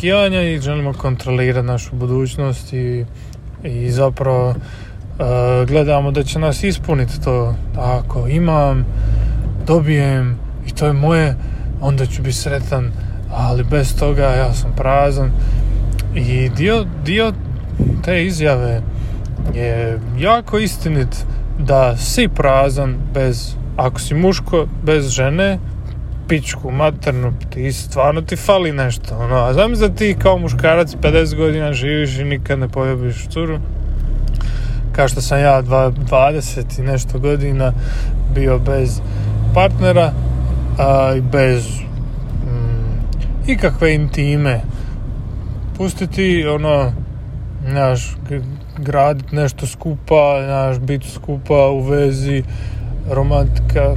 očekivanja 0.00 0.42
i 0.42 0.60
želimo 0.60 0.92
kontrolirati 0.92 1.66
našu 1.66 1.96
budućnost 1.96 2.72
i, 2.72 3.04
i 3.64 3.90
zapravo 3.90 4.48
uh, 4.48 4.56
gledamo 5.68 6.10
da 6.10 6.22
će 6.22 6.38
nas 6.38 6.64
ispuniti 6.64 7.20
to. 7.20 7.54
Ako 7.76 8.28
imam 8.28 8.86
dobijem 9.66 10.38
i 10.66 10.70
to 10.70 10.86
je 10.86 10.92
moje 10.92 11.36
onda 11.80 12.06
ću 12.06 12.22
biti 12.22 12.36
sretan 12.36 12.92
ali 13.30 13.64
bez 13.64 13.96
toga 13.98 14.22
ja 14.22 14.52
sam 14.54 14.72
prazan. 14.76 15.30
I 16.14 16.48
dio, 16.56 16.84
dio 17.04 17.32
te 18.04 18.24
izjave 18.24 18.82
je 19.54 20.00
jako 20.18 20.58
istinit 20.58 21.26
da 21.58 21.96
si 21.96 22.28
prazan 22.28 22.96
bez 23.14 23.54
ako 23.76 24.00
si 24.00 24.14
muško 24.14 24.66
bez 24.82 25.08
žene, 25.08 25.58
pičku, 26.30 26.70
maternu, 26.70 27.32
ti 27.50 27.72
stvarno 27.72 28.22
ti 28.22 28.36
fali 28.36 28.72
nešto. 28.72 29.16
Ono, 29.18 29.34
a 29.34 29.52
znam 29.52 29.74
da 29.74 29.88
ti 29.88 30.16
kao 30.22 30.38
muškarac 30.38 30.94
50 31.02 31.36
godina 31.36 31.72
živiš 31.72 32.18
i 32.18 32.24
nikad 32.24 32.58
ne 32.58 32.68
poljubiš 32.68 33.28
curu. 33.28 33.58
Kao 34.92 35.08
što 35.08 35.20
sam 35.20 35.40
ja 35.40 35.62
20 35.62 36.80
i 36.80 36.82
nešto 36.82 37.18
godina 37.18 37.72
bio 38.34 38.58
bez 38.58 39.00
partnera 39.54 40.12
a, 40.78 41.14
i 41.16 41.20
bez 41.20 41.66
mm, 42.44 43.50
ikakve 43.50 43.94
intime. 43.94 44.60
Pustiti 45.76 46.46
ono, 46.46 46.92
znaš, 47.68 48.16
graditi 48.78 49.36
nešto 49.36 49.66
skupa, 49.66 50.42
znaš, 50.44 50.78
biti 50.78 51.10
skupa 51.10 51.68
u 51.68 51.80
vezi, 51.80 52.42
romantika, 53.10 53.94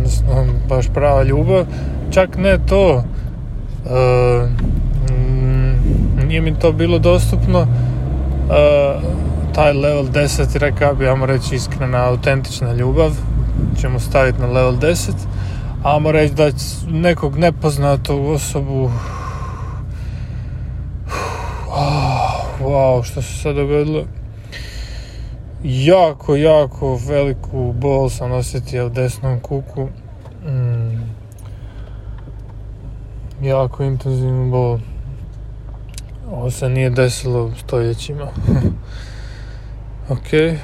baš 0.69 0.85
prava 0.93 1.23
ljubav, 1.23 1.65
čak 2.13 2.37
ne 2.37 2.57
to. 2.65 3.03
E, 3.85 4.47
nije 6.25 6.41
mi 6.41 6.59
to 6.59 6.71
bilo 6.71 6.99
dostupno. 6.99 7.59
E, 7.59 7.65
taj 9.55 9.73
level 9.73 10.05
10, 10.05 10.57
rekao 10.57 10.95
bi, 10.95 11.07
ajmo 11.07 11.25
reći 11.25 11.55
iskrena, 11.55 12.07
autentična 12.07 12.73
ljubav, 12.73 13.11
ćemo 13.81 13.99
staviti 13.99 14.41
na 14.41 14.47
level 14.47 14.75
10. 14.75 15.11
Ajmo 15.83 16.11
reći 16.11 16.33
da 16.33 16.49
nekog 16.87 17.37
nepoznatog 17.37 18.25
osobu 18.25 18.91
wow, 22.63 23.03
što 23.03 23.21
se 23.21 23.37
sad 23.37 23.55
dogodilo 23.55 24.03
jako, 25.63 26.35
jako 26.35 26.99
veliku 27.07 27.73
bol 27.73 28.09
sam 28.09 28.31
osjetio 28.31 28.85
u 28.85 28.89
desnom 28.89 29.39
kuku. 29.39 29.87
Mm. 30.45 31.22
Jako 33.43 33.83
intenzivnu 33.83 34.49
bol. 34.51 34.79
Ovo 36.31 36.51
se 36.51 36.69
nije 36.69 36.89
desilo 36.89 37.51
stoljećima. 37.57 38.27
Ok, 40.09 40.57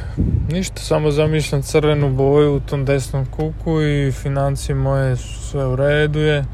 ništa, 0.51 0.81
samo 0.81 1.11
zamišljam 1.11 1.61
crvenu 1.61 2.09
boju 2.09 2.55
u 2.55 2.59
tom 2.59 2.85
desnom 2.85 3.25
kuku 3.25 3.81
i 3.81 4.11
financije 4.11 4.75
moje 4.75 5.15
su 5.15 5.47
sve 5.49 5.65
u 5.65 5.75
redu 5.75 6.19
je. 6.19 6.45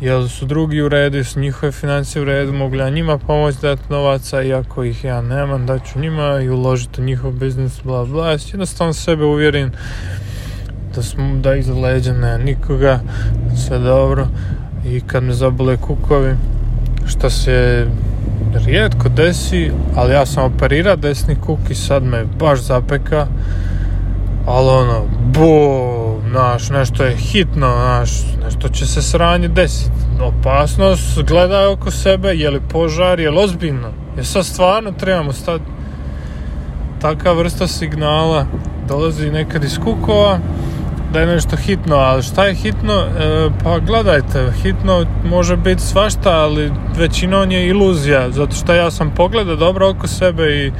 Jel 0.00 0.28
su 0.28 0.46
drugi 0.46 0.82
u 0.82 0.88
redu, 0.88 1.24
su 1.24 1.40
njihove 1.40 1.72
financije 1.72 2.22
u 2.22 2.24
redu, 2.24 2.52
mogu 2.52 2.76
ja 2.76 2.90
njima 2.90 3.18
pomoći 3.18 3.58
dati 3.62 3.82
novaca, 3.88 4.42
iako 4.42 4.84
ih 4.84 5.04
ja 5.04 5.22
nemam, 5.22 5.66
daću 5.66 5.98
njima 5.98 6.40
i 6.40 6.48
uložiti 6.48 7.00
u 7.00 7.04
njihov 7.04 7.32
biznis, 7.32 7.82
bla 7.84 8.04
bla. 8.04 8.30
Jednostavno 8.30 8.92
sebe 8.92 9.24
uvjerim 9.24 9.70
da, 10.94 11.02
smo, 11.02 11.36
da 11.36 11.56
iza 11.56 11.74
leđa 11.74 12.38
nikoga, 12.38 13.00
sve 13.66 13.78
dobro. 13.78 14.26
I 14.84 15.00
kad 15.00 15.22
me 15.22 15.32
zabole 15.32 15.76
kukovi, 15.76 16.34
što 17.06 17.30
se 17.30 17.86
rijetko 18.54 19.08
desi, 19.08 19.70
ali 19.96 20.12
ja 20.12 20.26
sam 20.26 20.44
operira 20.44 20.96
desni 20.96 21.36
kuk 21.46 21.58
i 21.70 21.74
sad 21.74 22.02
me 22.02 22.24
baš 22.38 22.60
zapeka. 22.60 23.26
Ali 24.46 24.68
ono, 24.68 25.04
bo, 25.34 26.20
znaš, 26.30 26.70
nešto 26.70 27.04
je 27.04 27.16
hitno, 27.16 27.74
znaš, 27.76 28.10
nešto 28.44 28.68
će 28.68 28.86
se 28.86 29.02
sranje 29.02 29.48
desiti. 29.48 29.90
Opasnost, 30.20 31.22
gledaj 31.22 31.66
oko 31.66 31.90
sebe, 31.90 32.28
je 32.28 32.50
li 32.50 32.60
požar, 32.68 33.20
je 33.20 33.30
li 33.30 33.38
ozbiljno. 33.38 33.88
Je 34.16 34.24
sad 34.24 34.46
stvarno 34.46 34.92
trebamo 34.92 35.32
stati. 35.32 35.64
Taka 37.00 37.32
vrsta 37.32 37.66
signala 37.66 38.46
dolazi 38.88 39.30
nekad 39.30 39.64
iz 39.64 39.78
kukova 39.78 40.38
da 41.12 41.20
je 41.20 41.26
nešto 41.26 41.56
hitno, 41.56 41.96
ali 41.96 42.22
šta 42.22 42.44
je 42.44 42.54
hitno? 42.54 42.94
E, 42.94 43.50
pa 43.64 43.78
gledajte, 43.78 44.52
hitno 44.62 45.06
može 45.24 45.56
biti 45.56 45.82
svašta, 45.82 46.30
ali 46.30 46.72
većinom 46.98 47.50
je 47.50 47.68
iluzija, 47.68 48.30
zato 48.30 48.54
što 48.54 48.74
ja 48.74 48.90
sam 48.90 49.10
pogledao 49.16 49.56
dobro 49.56 49.88
oko 49.88 50.06
sebe 50.06 50.42
i, 50.42 50.72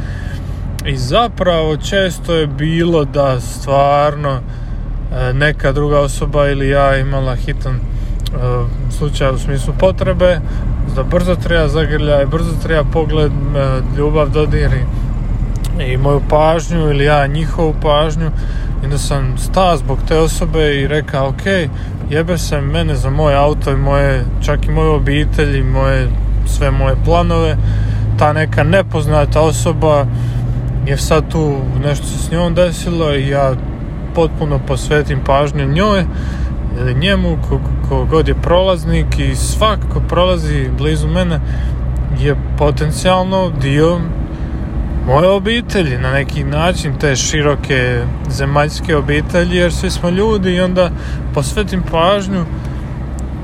i 0.87 0.97
zapravo 0.97 1.77
često 1.77 2.35
je 2.35 2.47
bilo 2.47 3.05
da 3.05 3.41
stvarno 3.41 4.31
e, 4.31 5.33
neka 5.33 5.73
druga 5.73 6.01
osoba 6.01 6.49
ili 6.49 6.69
ja 6.69 6.97
imala 6.97 7.35
hitan 7.35 7.75
e, 7.75 7.81
slučaj 8.99 9.31
u 9.31 9.39
smislu 9.39 9.75
potrebe, 9.79 10.41
da 10.97 11.03
brzo 11.03 11.35
treba 11.35 11.69
zagrljaj, 11.69 12.27
brzo 12.27 12.53
treba 12.63 12.85
pogled, 12.93 13.33
ljubav 13.99 14.29
dodiri 14.29 14.85
i 15.81 15.97
moju 15.97 16.21
pažnju 16.29 16.91
ili 16.91 17.05
ja 17.05 17.27
njihovu 17.27 17.75
pažnju 17.83 18.31
i 18.85 18.89
da 18.89 18.99
sam 18.99 19.39
stao 19.39 19.77
zbog 19.77 19.99
te 20.09 20.19
osobe 20.19 20.81
i 20.81 20.89
rekao 20.89 21.29
ok, 21.29 21.43
jebe 22.11 22.39
se 22.39 22.61
mene 22.61 22.97
za 22.97 23.11
moje 23.11 23.37
auto 23.37 23.71
i 23.71 23.77
moje, 23.77 24.25
čak 24.41 24.67
i 24.67 24.71
moju 24.71 24.93
obitelj 24.93 25.59
i 25.59 25.63
moje, 25.63 26.09
sve 26.47 26.71
moje 26.71 26.97
planove. 27.05 27.57
Ta 28.19 28.33
neka 28.33 28.63
nepoznata 28.63 29.41
osoba 29.41 30.07
je 30.87 30.97
sad 30.97 31.33
tu 31.33 31.57
nešto 31.85 32.07
se 32.07 32.19
s 32.19 32.31
njom 32.31 32.55
desilo 32.55 33.15
i 33.15 33.29
ja 33.29 33.55
potpuno 34.15 34.59
posvetim 34.67 35.21
pažnju 35.27 35.67
njoj 35.67 36.05
ili 36.81 36.95
njemu 36.95 37.39
kogod 37.89 38.29
je 38.29 38.35
prolaznik 38.35 39.19
i 39.19 39.35
svak 39.35 39.79
ko 39.93 40.01
prolazi 40.09 40.71
blizu 40.79 41.09
mene 41.09 41.41
je 42.21 42.37
potencijalno 42.59 43.51
dio 43.61 43.99
moje 45.07 45.29
obitelji 45.29 45.99
na 45.99 46.11
neki 46.11 46.45
način 46.45 46.95
te 46.99 47.17
široke 47.17 48.05
zemaljske 48.31 48.97
obitelji 48.97 49.57
jer 49.57 49.73
svi 49.73 49.91
smo 49.91 50.11
ljudi 50.11 50.55
i 50.55 50.61
onda 50.61 50.91
posvetim 51.35 51.83
pažnju 51.91 52.45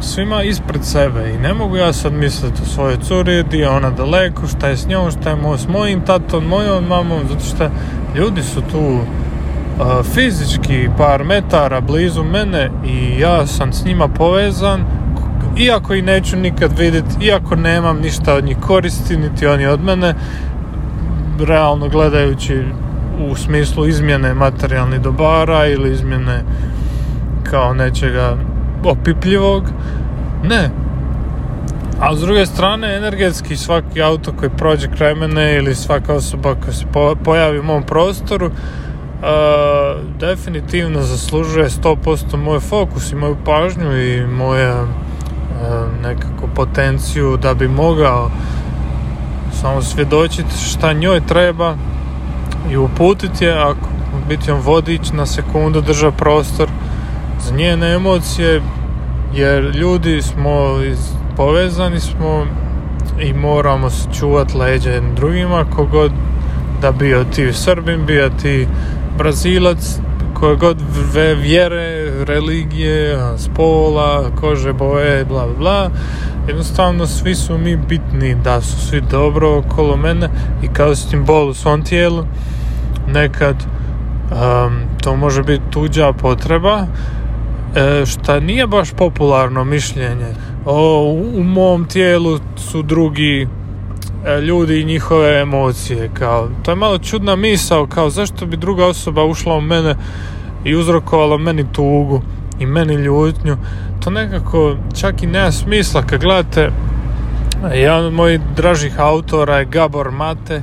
svima 0.01 0.43
ispred 0.43 0.85
sebe. 0.85 1.33
I 1.35 1.39
ne 1.39 1.55
mogu 1.55 1.77
ja 1.77 1.93
sad 1.93 2.13
misliti 2.13 2.63
o 2.63 2.67
svojoj 2.67 2.97
curi 3.03 3.43
di 3.43 3.59
je 3.59 3.69
ona 3.69 3.91
daleko, 3.91 4.47
šta 4.47 4.69
je 4.69 4.77
s 4.77 4.87
njom, 4.87 5.11
šta 5.11 5.31
je 5.31 5.37
moj, 5.37 5.59
s 5.59 5.69
mojim 5.69 6.01
tatom, 6.01 6.45
mojom 6.45 6.85
mamom 6.85 7.21
zato 7.29 7.45
što 7.45 7.71
ljudi 8.15 8.43
su 8.43 8.61
tu 8.61 8.99
fizički 10.15 10.89
par 10.99 11.25
metara 11.25 11.81
blizu 11.81 12.25
mene 12.25 12.71
i 12.87 13.21
ja 13.21 13.47
sam 13.47 13.73
s 13.73 13.85
njima 13.85 14.09
povezan 14.09 14.85
iako 15.59 15.95
i 15.95 16.03
neću 16.03 16.37
nikad 16.37 16.79
vidjeti, 16.79 17.27
iako 17.27 17.57
nemam 17.57 17.99
ništa 18.01 18.35
od 18.35 18.45
njih 18.45 18.57
koristi, 18.61 19.17
niti 19.17 19.47
oni 19.47 19.67
od 19.67 19.85
mene, 19.85 20.15
realno 21.45 21.89
gledajući 21.89 22.65
u 23.31 23.37
smislu 23.37 23.87
izmjene 23.87 24.35
materijalnih 24.35 25.01
dobara 25.01 25.67
ili 25.67 25.93
izmjene 25.93 26.43
kao 27.51 27.75
nečega 27.75 28.37
opipljivog. 28.85 29.65
Ne. 30.45 30.71
A 32.01 32.17
s 32.17 32.21
druge 32.21 32.47
strane, 32.47 32.97
energetski 32.97 33.57
svaki 33.57 34.03
auto 34.03 34.33
koji 34.33 34.51
prođe 34.51 34.89
kraj 34.97 35.15
mene 35.15 35.57
ili 35.57 35.75
svaka 35.75 36.15
osoba 36.15 36.55
koja 36.55 36.73
se 36.73 36.85
pojavi 37.25 37.59
u 37.59 37.63
mom 37.63 37.83
prostoru 37.83 38.47
uh, 38.47 38.53
definitivno 40.21 41.01
zaslužuje 41.01 41.69
100% 41.69 42.37
moj 42.37 42.61
fokus 42.61 43.13
i 43.13 43.17
moju 43.17 43.37
pažnju 43.45 44.03
i 44.03 44.27
moju 44.27 44.87
nekako 46.03 46.47
potenciju 46.55 47.37
da 47.37 47.55
bi 47.55 47.69
mogao 47.69 48.31
samo 49.61 49.83
svjedočiti 49.83 50.59
šta 50.71 50.93
njoj 50.93 51.21
treba 51.27 51.77
i 52.71 52.77
uputiti 52.77 53.45
je 53.45 53.53
ako 53.53 53.89
biti 54.29 54.51
on 54.51 54.61
vodič 54.61 55.13
na 55.13 55.27
sekundu 55.27 55.81
drža 55.81 56.11
prostor 56.11 56.69
za 57.41 57.55
njene 57.55 57.95
emocije 57.95 58.63
jer 59.35 59.77
ljudi 59.77 60.23
smo 60.23 60.81
povezani 61.37 62.01
smo 62.01 62.47
i 63.21 63.33
moramo 63.33 63.91
se 63.91 64.09
čuvati 64.19 64.57
leđa 64.57 64.91
jednim 64.91 65.15
drugima 65.15 65.65
kogod 65.77 66.13
da 66.83 66.93
bio 66.93 67.25
ti 67.25 67.53
Srbin, 67.53 68.07
bio 68.07 68.31
ti 68.43 68.67
Brazilac 69.19 69.99
koje 70.35 70.57
god 70.57 70.77
vjere, 71.41 72.11
religije, 72.25 73.19
spola, 73.37 74.31
kože, 74.41 74.73
boje, 74.73 75.25
bla 75.25 75.47
bla 75.59 75.91
jednostavno 76.49 77.07
svi 77.07 77.35
su 77.35 77.59
mi 77.59 77.77
bitni 77.77 78.35
da 78.35 78.61
su 78.61 78.87
svi 78.87 79.01
dobro 79.11 79.59
okolo 79.59 79.97
mene 79.97 80.29
i 80.63 80.69
kao 80.69 80.95
simbol 80.95 81.49
u 81.49 81.55
svom 81.55 81.85
tijelu 81.85 82.25
nekad 83.13 83.57
um, 84.31 84.81
to 85.03 85.17
može 85.17 85.43
biti 85.43 85.63
tuđa 85.71 86.13
potreba. 86.13 86.87
E, 87.77 88.07
šta 88.07 88.41
nije 88.41 88.67
baš 88.67 88.91
popularno 88.93 89.65
mišljenje 89.65 90.35
o, 90.65 91.03
u, 91.35 91.43
mom 91.43 91.85
tijelu 91.85 92.39
su 92.57 92.83
drugi 92.83 93.49
e, 94.27 94.41
ljudi 94.41 94.81
i 94.81 94.85
njihove 94.85 95.41
emocije 95.41 96.11
kao, 96.15 96.49
to 96.63 96.71
je 96.71 96.77
malo 96.77 96.99
čudna 96.99 97.37
misao 97.37 97.87
kao 97.87 98.11
zašto 98.11 98.47
bi 98.47 98.57
druga 98.57 98.87
osoba 98.87 99.25
ušla 99.25 99.55
u 99.55 99.61
mene 99.61 99.97
i 100.65 100.75
uzrokovala 100.75 101.39
meni 101.39 101.73
tugu 101.73 102.23
i 102.59 102.67
meni 102.67 102.95
ljutnju 102.95 103.57
to 104.01 104.11
nekako 104.11 104.77
čak 105.01 105.23
i 105.23 105.27
nema 105.27 105.53
smisla 105.53 106.03
kad 106.03 106.21
gledate 106.21 106.71
jedan 107.75 108.05
od 108.05 108.13
mojih 108.13 108.41
dražih 108.57 109.01
autora 109.01 109.57
je 109.57 109.65
Gabor 109.65 110.11
Mate. 110.11 110.63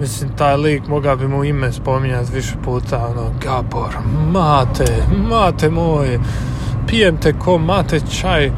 Mislim 0.00 0.30
taj 0.36 0.56
lik 0.56 0.88
mogao 0.88 1.16
bi 1.16 1.28
mu 1.28 1.44
ime 1.44 1.72
spominjati 1.72 2.32
više 2.32 2.54
puta 2.64 3.06
ono 3.06 3.30
Gabor 3.44 3.96
Mate 4.32 4.84
Mate 5.28 5.70
moj 5.70 6.18
pijem 6.86 7.16
te 7.16 7.32
ko 7.32 7.58
mate 7.58 8.00
čaj 8.20 8.50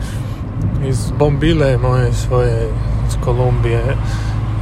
iz 0.88 1.12
bombile 1.18 1.78
moje 1.78 2.12
svoje 2.12 2.68
iz 3.08 3.16
Kolumbije. 3.24 3.82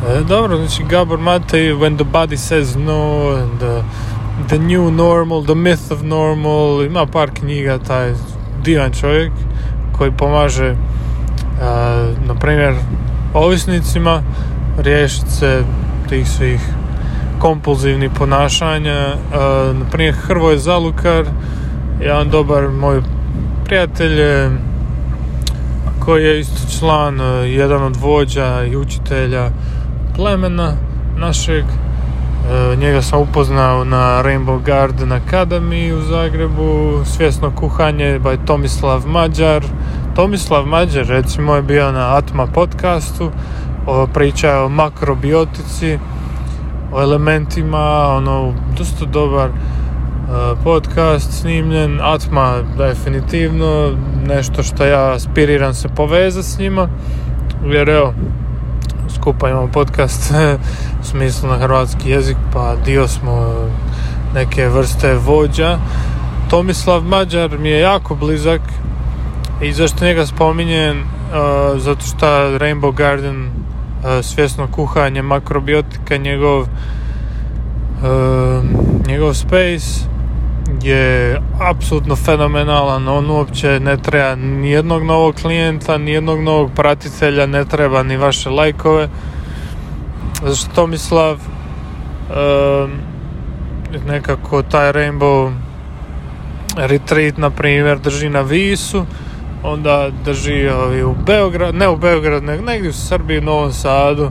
E, 0.09 0.21
dobro 0.29 0.57
znači 0.57 0.85
Gabor 0.91 1.19
Mate 1.19 1.57
When 1.57 1.97
the 1.97 2.05
body 2.05 2.37
says 2.37 2.77
no 2.77 3.31
and 3.37 3.59
the, 3.59 3.83
the 4.49 4.59
new 4.59 4.91
normal 4.91 5.43
the 5.43 5.55
myth 5.55 5.93
of 5.93 6.03
normal 6.03 6.85
ima 6.85 7.07
par 7.07 7.31
knjiga 7.31 7.79
taj 7.79 8.13
divan 8.69 8.93
čovjek 8.93 9.33
koji 9.93 10.11
pomaže 10.13 10.75
na 12.27 12.35
primjer 12.41 12.75
ovisnicima 13.35 14.23
riješiti 14.79 15.31
se 15.31 15.63
tih 16.09 16.29
svih 16.29 16.61
kompulzivnih 17.39 18.11
ponašanja. 18.19 19.15
Na 19.73 19.85
primjer 19.93 20.15
Hrvoje 20.15 20.59
Zalukar 20.59 21.25
jedan 22.01 22.31
dobar 22.31 22.69
moj 22.69 23.03
prijatelj 23.65 24.21
koji 26.05 26.25
je 26.25 26.41
isto 26.41 26.79
član 26.79 27.21
jedan 27.47 27.83
od 27.83 27.97
vođa 27.97 28.65
i 28.65 28.77
učitelja 28.77 29.51
plemena 30.17 30.73
našeg. 31.17 31.65
E, 31.65 31.88
njega 32.79 33.03
sam 33.03 33.21
upoznao 33.21 33.85
na 33.85 34.23
Rainbow 34.23 34.63
Garden 34.63 35.09
Academy 35.09 35.93
u 35.93 36.01
Zagrebu, 36.01 37.01
svjesno 37.05 37.51
kuhanje 37.51 38.21
by 38.25 38.37
Tomislav 38.47 39.07
Mađar. 39.07 39.65
Tomislav 40.17 40.67
Mađar 40.67 41.07
recimo 41.07 41.55
je 41.55 41.63
bio 41.63 41.93
na 41.93 42.17
Atma 42.17 42.47
podcastu, 42.47 43.31
priča 44.15 44.61
o 44.65 44.69
makrobiotici, 44.69 45.99
o 46.93 47.03
elementima, 47.03 48.09
ono, 48.17 48.55
dosta 48.79 49.05
dobar 49.05 49.49
e, 49.49 49.53
podcast 50.65 51.41
snimljen, 51.41 52.01
Atma 52.03 52.55
definitivno, 52.79 53.97
nešto 54.27 54.63
što 54.63 54.85
ja 54.85 55.13
aspiriram 55.13 55.75
se 55.75 55.89
povezati 55.89 56.49
s 56.49 56.59
njima, 56.59 56.89
jer 57.65 57.89
evo, 57.89 58.15
skupa 59.15 59.49
imamo 59.49 59.69
podcast 59.69 60.33
u 61.01 61.05
smislu 61.05 61.49
na 61.49 61.59
hrvatski 61.59 62.11
jezik, 62.11 62.37
pa 62.53 62.77
dio 62.85 63.09
smo 63.09 63.55
neke 64.35 64.69
vrste 64.69 65.15
vođa. 65.15 65.79
Tomislav 66.51 67.03
Mađar 67.03 67.59
mi 67.59 67.69
je 67.69 67.81
jako 67.81 68.15
blizak 68.15 68.61
i 69.63 69.73
zašto 69.73 70.05
njega 70.05 70.27
spominjem, 70.27 71.01
uh, 71.01 71.81
zato 71.81 72.01
što 72.01 72.27
Rainbow 72.59 72.95
Garden 72.95 73.47
uh, 73.47 73.51
svjesno 74.23 74.69
kuhanje, 74.73 75.23
makrobiotika, 75.23 76.17
njegov 76.17 76.61
uh, 76.61 76.67
njegov 79.07 79.35
space 79.35 80.09
je 80.83 81.41
apsolutno 81.61 82.17
fenomenalan, 82.17 83.09
on 83.09 83.31
uopće 83.31 83.81
ne 83.81 83.97
treba 83.97 84.35
ni 84.35 84.71
jednog 84.71 85.05
novog 85.05 85.35
klijenta, 85.35 85.99
ni 85.99 86.11
jednog 86.11 86.41
novog 86.41 86.71
pratitelja, 86.75 87.47
ne 87.47 87.65
treba 87.65 88.03
ni 88.03 88.17
vaše 88.17 88.51
lajkove. 88.51 89.09
Zašto 90.43 90.75
Tomislav 90.75 91.35
uh, 91.35 92.91
nekako 94.07 94.63
taj 94.63 94.93
Rainbow 94.93 95.53
Retreat 96.77 97.39
na 97.39 97.51
primjer 97.51 97.99
drži 97.99 98.29
na 98.29 98.41
Visu, 98.41 99.07
onda 99.63 100.09
drži 100.25 100.69
ovi 100.69 101.03
u 101.03 101.15
Beograd, 101.27 101.75
ne 101.75 101.89
u 101.89 101.97
Beograd, 101.97 102.45
nego 102.45 102.65
negdje 102.65 102.91
u 102.91 102.93
Srbiji, 102.93 103.39
u 103.39 103.43
Novom 103.43 103.73
Sadu, 103.73 104.31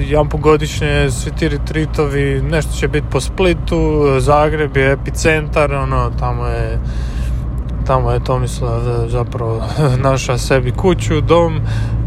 jedan 0.00 0.28
po 0.28 0.38
godišnje 0.38 1.10
svi 1.10 1.30
ti 1.30 1.48
retritovi, 1.48 2.42
nešto 2.42 2.72
će 2.72 2.88
biti 2.88 3.06
po 3.10 3.20
Splitu, 3.20 4.06
Zagreb 4.18 4.76
je 4.76 4.92
epicentar, 4.92 5.74
ono, 5.74 6.10
tamo 6.18 6.46
je 6.46 6.78
tamo 7.86 8.10
je 8.10 8.24
Tomislav 8.24 8.80
zapravo 9.08 9.62
naša 10.08 10.38
sebi 10.38 10.70
kuću, 10.70 11.20
dom 11.20 11.60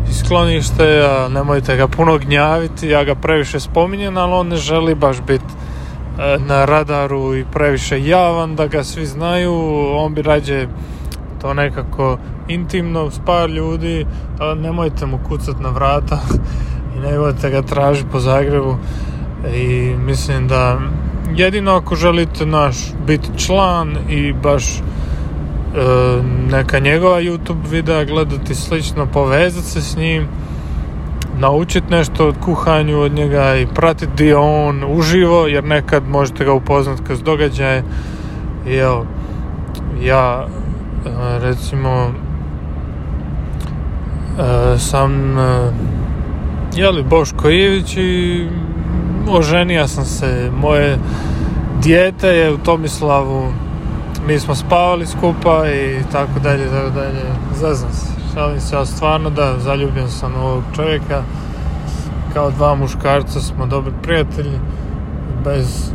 i 0.10 0.14
sklonište, 0.14 1.08
nemojte 1.30 1.76
ga 1.76 1.88
puno 1.88 2.18
gnjaviti, 2.18 2.88
ja 2.88 3.04
ga 3.04 3.16
previše 3.16 3.60
spominjem, 3.60 4.18
ali 4.18 4.34
on 4.34 4.48
ne 4.48 4.56
želi 4.56 4.96
baš 4.96 5.22
biti 5.22 5.46
e, 6.20 6.38
na 6.48 6.66
radaru 6.66 7.36
i 7.36 7.46
previše 7.54 8.06
javan 8.06 8.56
da 8.56 8.68
ga 8.68 8.84
svi 8.84 9.06
znaju, 9.06 9.54
on 9.96 10.14
bi 10.14 10.22
rađe 10.22 10.68
to 11.42 11.54
nekako 11.54 12.18
intimno 12.48 13.12
s 13.12 13.20
par 13.26 13.50
ljudi, 13.50 14.06
nemojte 14.58 15.06
mu 15.06 15.20
kucat 15.30 15.60
na 15.60 15.70
vrata 15.70 16.20
i 17.10 17.44
ne 17.44 17.50
ga 17.50 17.62
tražiti 17.62 18.10
po 18.12 18.20
Zagrebu. 18.20 18.76
I 19.56 19.96
mislim 20.06 20.48
da 20.48 20.80
jedino 21.36 21.72
ako 21.72 21.96
želite 21.96 22.46
naš 22.46 22.76
biti 23.08 23.30
član 23.38 23.98
i 24.10 24.34
baš 24.34 24.70
e, 24.70 24.82
neka 26.52 26.80
njegova 26.80 27.22
YouTube 27.22 27.70
videa 27.72 28.06
gledati 28.06 28.56
slično, 28.56 29.06
povezati 29.06 29.68
se 29.68 29.82
s 29.82 29.98
njim 29.98 30.28
naučiti 31.38 31.92
nešto 31.92 32.28
od 32.28 32.36
kuhanju 32.46 33.00
od 33.00 33.14
njega 33.14 33.56
i 33.56 33.68
pratiti 33.68 34.12
dio 34.16 34.42
on 34.42 34.84
uživo 34.88 35.48
jer 35.48 35.64
nekad 35.64 36.08
možete 36.08 36.46
ga 36.46 36.54
upoznati 36.54 37.04
kroz 37.04 37.24
događaje. 37.24 37.84
I 38.68 38.76
evo 38.76 39.06
ja 40.02 40.46
e, 40.46 41.10
recimo 41.40 42.12
e, 44.40 44.80
sam 44.80 45.36
jeli 46.76 47.04
Boško 47.04 47.50
Ivić 47.50 47.98
i 47.98 48.48
oženio 49.30 49.88
sam 49.88 50.06
se. 50.06 50.52
Moje 50.62 50.98
dijete 51.84 52.28
je 52.28 52.54
u 52.54 52.58
Tomislavu, 52.58 53.54
mi 54.28 54.40
smo 54.40 54.56
spavali 54.56 55.06
skupa 55.06 55.68
i 55.70 56.00
tako 56.12 56.40
dalje, 56.44 56.66
tako 56.66 56.90
dalje. 56.90 57.22
Zaznam 57.56 57.92
se, 57.92 58.08
šalim 58.34 58.60
se, 58.60 58.76
ali 58.76 58.88
stvarno 58.88 59.30
da, 59.30 59.60
zaljubljen 59.60 60.10
sam 60.10 60.36
ovog 60.36 60.64
čovjeka. 60.76 61.24
Kao 62.34 62.52
dva 62.52 62.76
muškarca 62.76 63.40
smo 63.40 63.66
dobri 63.66 63.94
prijatelji, 64.04 64.60
bez 65.44 65.92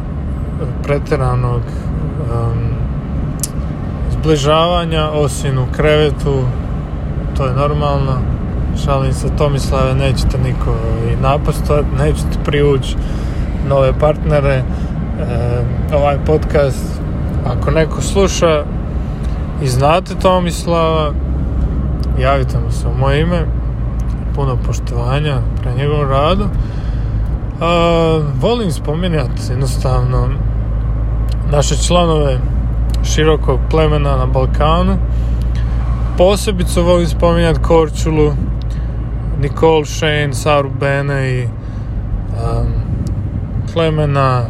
pretjeranog 0.82 1.60
um, 1.60 2.58
zbližavanja, 4.10 5.10
osim 5.10 5.58
u 5.58 5.66
krevetu, 5.76 6.42
to 7.36 7.46
je 7.46 7.54
normalno 7.54 8.39
šalim 8.84 9.12
se 9.12 9.36
Tomislave, 9.38 9.94
nećete 9.94 10.38
niko 10.38 10.74
i 11.12 11.22
napastovati, 11.22 11.86
nećete 11.98 12.44
privući 12.44 12.96
nove 13.68 13.92
partnere. 13.98 14.54
E, 14.54 14.64
ovaj 15.94 16.18
podcast, 16.26 17.00
ako 17.46 17.70
neko 17.70 18.02
sluša 18.02 18.64
i 19.62 19.68
znate 19.68 20.14
Tomislava, 20.14 21.12
javite 22.18 22.58
mu 22.58 22.72
se 22.72 22.88
u 22.88 22.98
moje 23.00 23.20
ime, 23.20 23.46
puno 24.34 24.56
poštovanja 24.66 25.38
pre 25.62 25.74
njegovom 25.74 26.08
radu. 26.08 26.44
A, 27.60 28.20
volim 28.40 28.72
spominjati 28.72 29.42
jednostavno 29.50 30.28
naše 31.52 31.76
članove 31.76 32.38
širokog 33.04 33.58
plemena 33.70 34.16
na 34.16 34.26
Balkanu. 34.26 34.96
Posebice 36.18 36.80
volim 36.80 37.06
spominjati 37.06 37.60
Korčulu, 37.60 38.32
Nicole 39.40 39.84
Shane, 39.84 40.34
Saru 40.34 40.70
Bene 40.80 41.30
i 41.30 41.44
um, 41.44 42.66
Klemena 43.72 44.42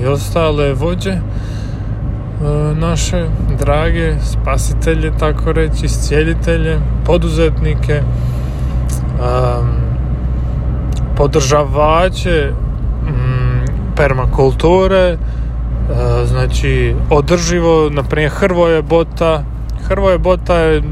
i 0.00 0.06
ostale 0.06 0.72
vođe 0.72 1.12
uh, 1.12 2.78
naše 2.78 3.26
drage 3.58 4.14
spasitelje 4.20 5.12
tako 5.18 5.52
reći, 5.52 5.86
iscijelitelje 5.86 6.78
poduzetnike 7.04 8.02
um, 9.20 9.68
podržavače 11.16 12.52
um, 12.52 13.60
permakulture 13.96 15.12
uh, 15.12 16.28
znači 16.28 16.94
održivo 17.10 17.90
na 17.90 18.02
primjer 18.02 18.32
Hrvoje 18.34 18.82
Bota. 18.82 19.44
Hrvoje 19.88 20.18
Bota 20.18 20.54
je, 20.54 20.82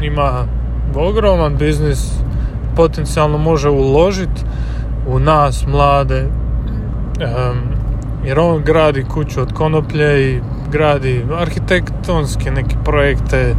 ima 0.00 0.46
ogroman 0.94 1.56
biznis 1.56 2.12
potencijalno 2.76 3.38
može 3.38 3.68
uložiti 3.68 4.42
u 5.08 5.18
nas 5.18 5.66
mlade 5.66 6.26
jer 8.24 8.38
on 8.38 8.62
gradi 8.64 9.04
kuću 9.04 9.40
od 9.40 9.52
konoplje 9.52 10.30
i 10.30 10.40
gradi 10.70 11.24
arhitektonske 11.38 12.50
neke 12.50 12.76
projekte 12.84 13.54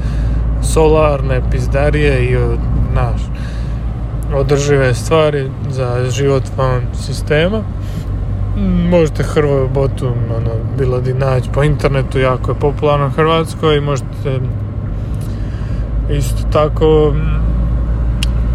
solarne 0.63 1.41
pizdarije 1.51 2.25
i 2.25 2.37
naš 2.95 3.21
održive 4.35 4.93
stvari 4.93 5.51
za 5.69 6.09
život 6.09 6.43
van 6.57 6.81
sistema. 6.93 7.63
Možete 8.89 9.23
Hrvoju 9.23 9.69
botu 9.73 10.07
ono, 10.07 10.51
bilo 10.77 11.01
di 11.01 11.13
naći 11.13 11.49
po 11.53 11.63
internetu 11.63 12.19
jako 12.19 12.51
je 12.51 12.59
popularno 12.59 13.07
u 13.07 13.09
Hrvatskoj 13.09 13.77
i 13.77 13.81
možete 13.81 14.39
isto 16.09 16.43
tako 16.51 17.13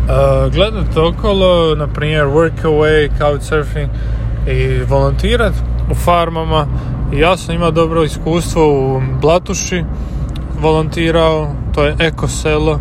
Uh, 0.06 0.52
gledati 0.52 0.98
okolo, 0.98 1.74
na 1.74 1.86
primjer 1.86 2.26
workaway, 2.26 3.10
couchsurfing 3.18 3.90
i 4.46 4.84
volontirati 4.88 5.56
u 5.90 5.94
farmama. 5.94 6.66
Ja 7.12 7.36
sam 7.36 7.54
imao 7.54 7.70
dobro 7.70 8.02
iskustvo 8.02 8.68
u 8.68 9.02
Blatuši, 9.20 9.84
volontirao, 10.60 11.48
to 11.74 11.84
je 11.84 11.96
eko 11.98 12.28
selo 12.28 12.80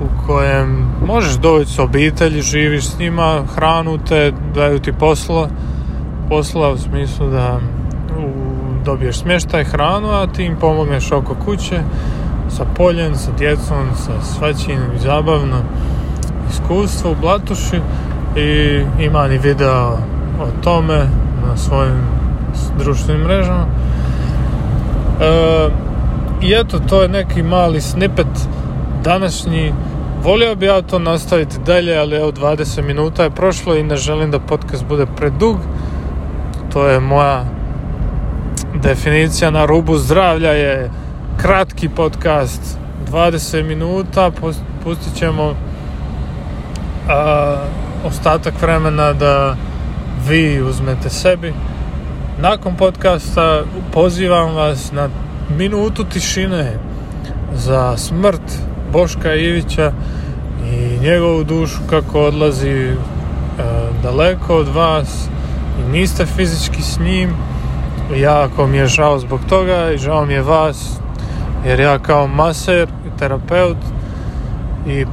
u 0.00 0.26
kojem 0.26 0.86
možeš 1.06 1.34
doći 1.34 1.70
s 1.70 1.78
obitelji, 1.78 2.42
živiš 2.42 2.84
s 2.84 2.98
njima, 2.98 3.42
hranu 3.54 3.98
te, 4.08 4.32
daju 4.54 4.78
ti 4.78 4.92
posla, 4.92 5.48
posla 6.28 6.70
u 6.70 6.78
smislu 6.78 7.30
da 7.30 7.60
dobiješ 8.84 9.16
smještaj, 9.16 9.64
hranu, 9.64 10.08
a 10.10 10.26
ti 10.26 10.44
im 10.44 10.56
pomogneš 10.56 11.12
oko 11.12 11.34
kuće 11.44 11.80
sa 12.48 12.64
poljem, 12.76 13.14
sa 13.14 13.30
djecom, 13.38 13.86
sa 13.96 14.22
svačim, 14.22 14.80
zabavno 14.98 15.56
iskustvo 16.50 17.10
u 17.10 17.16
Blatuši 17.20 17.80
i 18.36 18.80
ima 19.00 19.28
ni 19.28 19.38
video 19.38 19.98
o 20.40 20.62
tome 20.64 21.08
na 21.46 21.56
svojim 21.56 22.00
društvenim 22.78 23.22
mrežama. 23.22 23.66
E, 25.20 25.68
I 26.42 26.54
eto, 26.54 26.78
to 26.78 27.02
je 27.02 27.08
neki 27.08 27.42
mali 27.42 27.80
snippet 27.80 28.48
današnji. 29.04 29.72
Volio 30.22 30.54
bi 30.54 30.66
ja 30.66 30.82
to 30.82 30.98
nastaviti 30.98 31.58
dalje, 31.66 31.98
ali 31.98 32.16
evo 32.16 32.32
20 32.32 32.82
minuta 32.82 33.22
je 33.22 33.30
prošlo 33.30 33.76
i 33.76 33.82
ne 33.82 33.96
želim 33.96 34.30
da 34.30 34.38
podcast 34.38 34.84
bude 34.84 35.06
predug. 35.06 35.56
To 36.72 36.86
je 36.86 37.00
moja 37.00 37.44
definicija 38.74 39.50
na 39.50 39.66
rubu 39.66 39.98
zdravlja 39.98 40.50
je 40.50 40.90
kratki 41.36 41.88
podcast 41.88 42.78
20 43.12 43.62
minuta 43.62 44.30
pustit 44.84 45.14
ćemo 45.14 45.54
a, 47.10 47.56
ostatak 48.04 48.54
vremena 48.62 49.12
da 49.12 49.56
vi 50.28 50.62
uzmete 50.62 51.10
sebi. 51.10 51.54
Nakon 52.38 52.76
podcasta 52.76 53.62
pozivam 53.92 54.54
vas 54.54 54.92
na 54.92 55.08
minutu 55.56 56.04
tišine 56.04 56.78
za 57.54 57.96
smrt 57.96 58.42
Boška 58.92 59.34
Ivića 59.34 59.92
i 60.72 60.98
njegovu 61.02 61.44
dušu 61.44 61.78
kako 61.90 62.20
odlazi 62.20 62.90
daleko 64.02 64.56
od 64.56 64.68
vas 64.68 65.28
i 65.80 65.92
niste 65.92 66.26
fizički 66.26 66.82
s 66.82 66.98
njim. 66.98 67.30
Jako 68.16 68.66
mi 68.66 68.76
je 68.76 68.86
žao 68.86 69.18
zbog 69.18 69.40
toga 69.48 69.90
i 69.90 69.98
žao 69.98 70.26
mi 70.26 70.34
je 70.34 70.42
vas 70.42 70.98
jer 71.66 71.80
ja 71.80 71.98
kao 71.98 72.26
maser 72.26 72.88
i 73.06 73.18
terapeut 73.18 73.76
i 74.86 75.06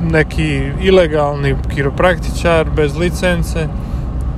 neki 0.00 0.70
ilegalni 0.80 1.56
kiropraktičar 1.74 2.70
bez 2.76 2.96
licence 2.96 3.68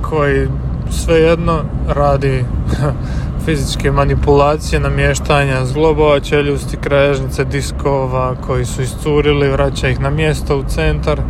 koji 0.01 0.47
svejedno 0.89 1.63
radi 1.87 2.45
fizičke 3.45 3.91
manipulacije, 3.91 4.79
namještanja 4.79 5.65
zglobova, 5.65 6.19
čeljusti, 6.19 6.77
kraježnice, 6.77 7.45
diskova 7.45 8.35
koji 8.47 8.65
su 8.65 8.81
iscurili, 8.81 9.49
vraća 9.49 9.87
ih 9.87 9.99
na 9.99 10.09
mjesto 10.09 10.57
u 10.57 10.63
centar. 10.63 11.21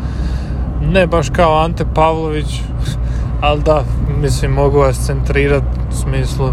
Ne 0.81 1.07
baš 1.07 1.29
kao 1.29 1.63
Ante 1.63 1.85
Pavlović, 1.95 2.61
ali 3.41 3.61
da, 3.61 3.83
mislim, 4.21 4.51
mogu 4.51 4.79
vas 4.79 5.05
centrirati 5.05 5.79
u 5.91 5.95
smislu 5.95 6.49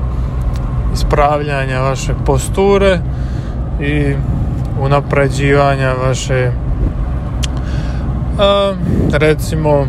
ispravljanja 0.95 1.81
vaše 1.81 2.15
posture 2.27 3.01
i 3.81 4.15
unapređivanja 4.81 5.93
vaše 6.07 6.53
recimo 9.13 9.87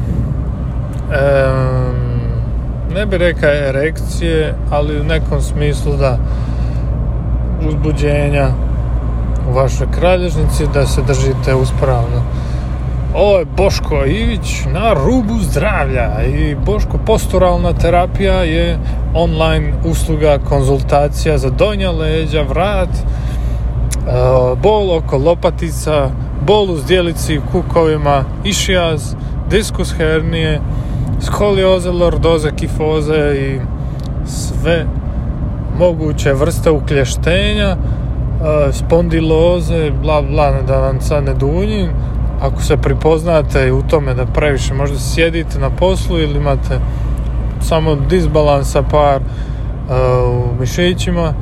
ne 2.93 3.05
bi 3.05 3.17
rekao 3.17 3.49
erekcije, 3.49 4.55
ali 4.71 4.99
u 4.99 5.03
nekom 5.03 5.41
smislu 5.41 5.97
da 5.97 6.17
uzbuđenja 7.67 8.47
u 9.49 9.53
vašoj 9.53 9.87
kralježnici 9.99 10.67
da 10.73 10.85
se 10.85 11.01
držite 11.01 11.55
uspravno. 11.55 12.21
Ovo 13.15 13.37
je 13.37 13.45
Boško 13.45 14.05
Ivić 14.05 14.65
na 14.73 14.93
rubu 14.93 15.39
zdravlja 15.39 16.23
i 16.23 16.55
Boško 16.55 16.97
posturalna 17.05 17.73
terapija 17.73 18.33
je 18.33 18.79
online 19.13 19.73
usluga 19.85 20.39
konzultacija 20.49 21.37
za 21.37 21.49
donja 21.49 21.91
leđa, 21.91 22.41
vrat, 22.41 22.89
e, 22.89 23.24
bol 24.63 24.97
oko 24.97 25.17
lopatica, 25.17 26.09
bol 26.47 26.71
u 26.71 26.77
zdjelici, 26.77 27.41
kukovima, 27.51 28.23
išijaz, 28.43 29.15
diskus 29.49 29.93
hernije, 29.97 30.61
skolioze, 31.21 31.91
lordoze, 31.91 32.51
kifoze 32.55 33.35
i 33.35 33.59
sve 34.25 34.85
moguće 35.79 36.33
vrste 36.33 36.71
uklještenja, 36.71 37.69
e, 37.69 37.77
spondiloze, 38.71 39.91
bla 40.03 40.21
bla, 40.21 40.61
da 40.67 40.79
vam 40.79 41.01
sad 41.01 41.23
ne 41.23 41.33
duljim. 41.33 41.89
Ako 42.41 42.61
se 42.61 42.77
pripoznate 42.77 43.71
u 43.71 43.81
tome 43.81 44.13
da 44.13 44.25
previše 44.25 44.73
možda 44.73 44.99
sjedite 44.99 45.59
na 45.59 45.69
poslu 45.69 46.19
ili 46.19 46.37
imate 46.37 46.79
samo 47.61 47.95
disbalansa 47.95 48.83
par 48.83 49.21
uh, 49.21 49.95
u 50.29 50.59
mišićima 50.59 51.33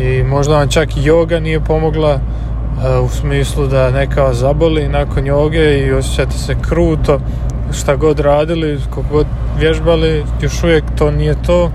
i 0.00 0.22
možda 0.22 0.56
vam 0.56 0.68
čak 0.68 0.96
i 0.96 1.00
yoga 1.00 1.40
nije 1.40 1.60
pomogla 1.60 2.14
uh, 2.14 3.04
u 3.04 3.08
smislu 3.08 3.66
da 3.66 3.90
neka 3.90 4.22
vas 4.22 4.36
zaboli 4.36 4.88
nakon 4.88 5.26
joge 5.26 5.78
i 5.78 5.92
osjećate 5.92 6.38
se 6.38 6.54
kruto 6.68 7.20
šta 7.72 7.96
god 7.96 8.20
radili, 8.20 8.78
kako 8.90 9.02
god 9.12 9.26
vježbali, 9.58 10.24
još 10.40 10.62
uvijek 10.62 10.84
to 10.98 11.10
nije 11.10 11.34
to, 11.46 11.70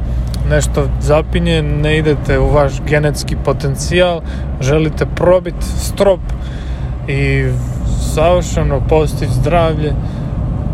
nešto 0.50 0.88
zapinje, 1.02 1.62
ne 1.62 1.98
idete 1.98 2.40
u 2.40 2.50
vaš 2.54 2.74
genetski 2.88 3.36
potencijal, 3.46 4.22
želite 4.62 5.06
probiti 5.16 5.66
strop 5.66 6.20
i 7.08 7.46
savršeno 8.14 8.82
postići 8.90 9.32
zdravlje 9.32 9.94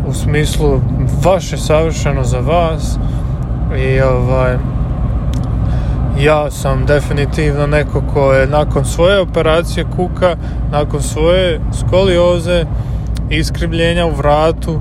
u 0.08 0.12
smislu 0.12 0.80
vaše 1.24 1.56
savršeno 1.56 2.24
za 2.24 2.38
vas 2.38 2.98
i 3.78 4.00
ovaj 4.00 4.56
ja 6.20 6.50
sam 6.50 6.86
definitivno 6.86 7.66
neko 7.66 8.02
ko 8.14 8.32
je 8.32 8.46
nakon 8.46 8.84
svoje 8.84 9.20
operacije 9.20 9.86
kuka, 9.96 10.36
nakon 10.72 11.02
svoje 11.02 11.60
skolioze, 11.78 12.64
iskrivljenja 13.30 14.06
u 14.06 14.14
vratu, 14.14 14.80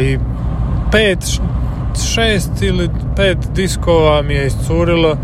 i 0.00 0.18
pet, 0.92 1.18
šest 2.14 2.62
ili 2.62 2.90
pet 3.16 3.38
diskova 3.54 4.22
mi 4.22 4.34
je 4.34 4.46
iscurilo 4.46 5.16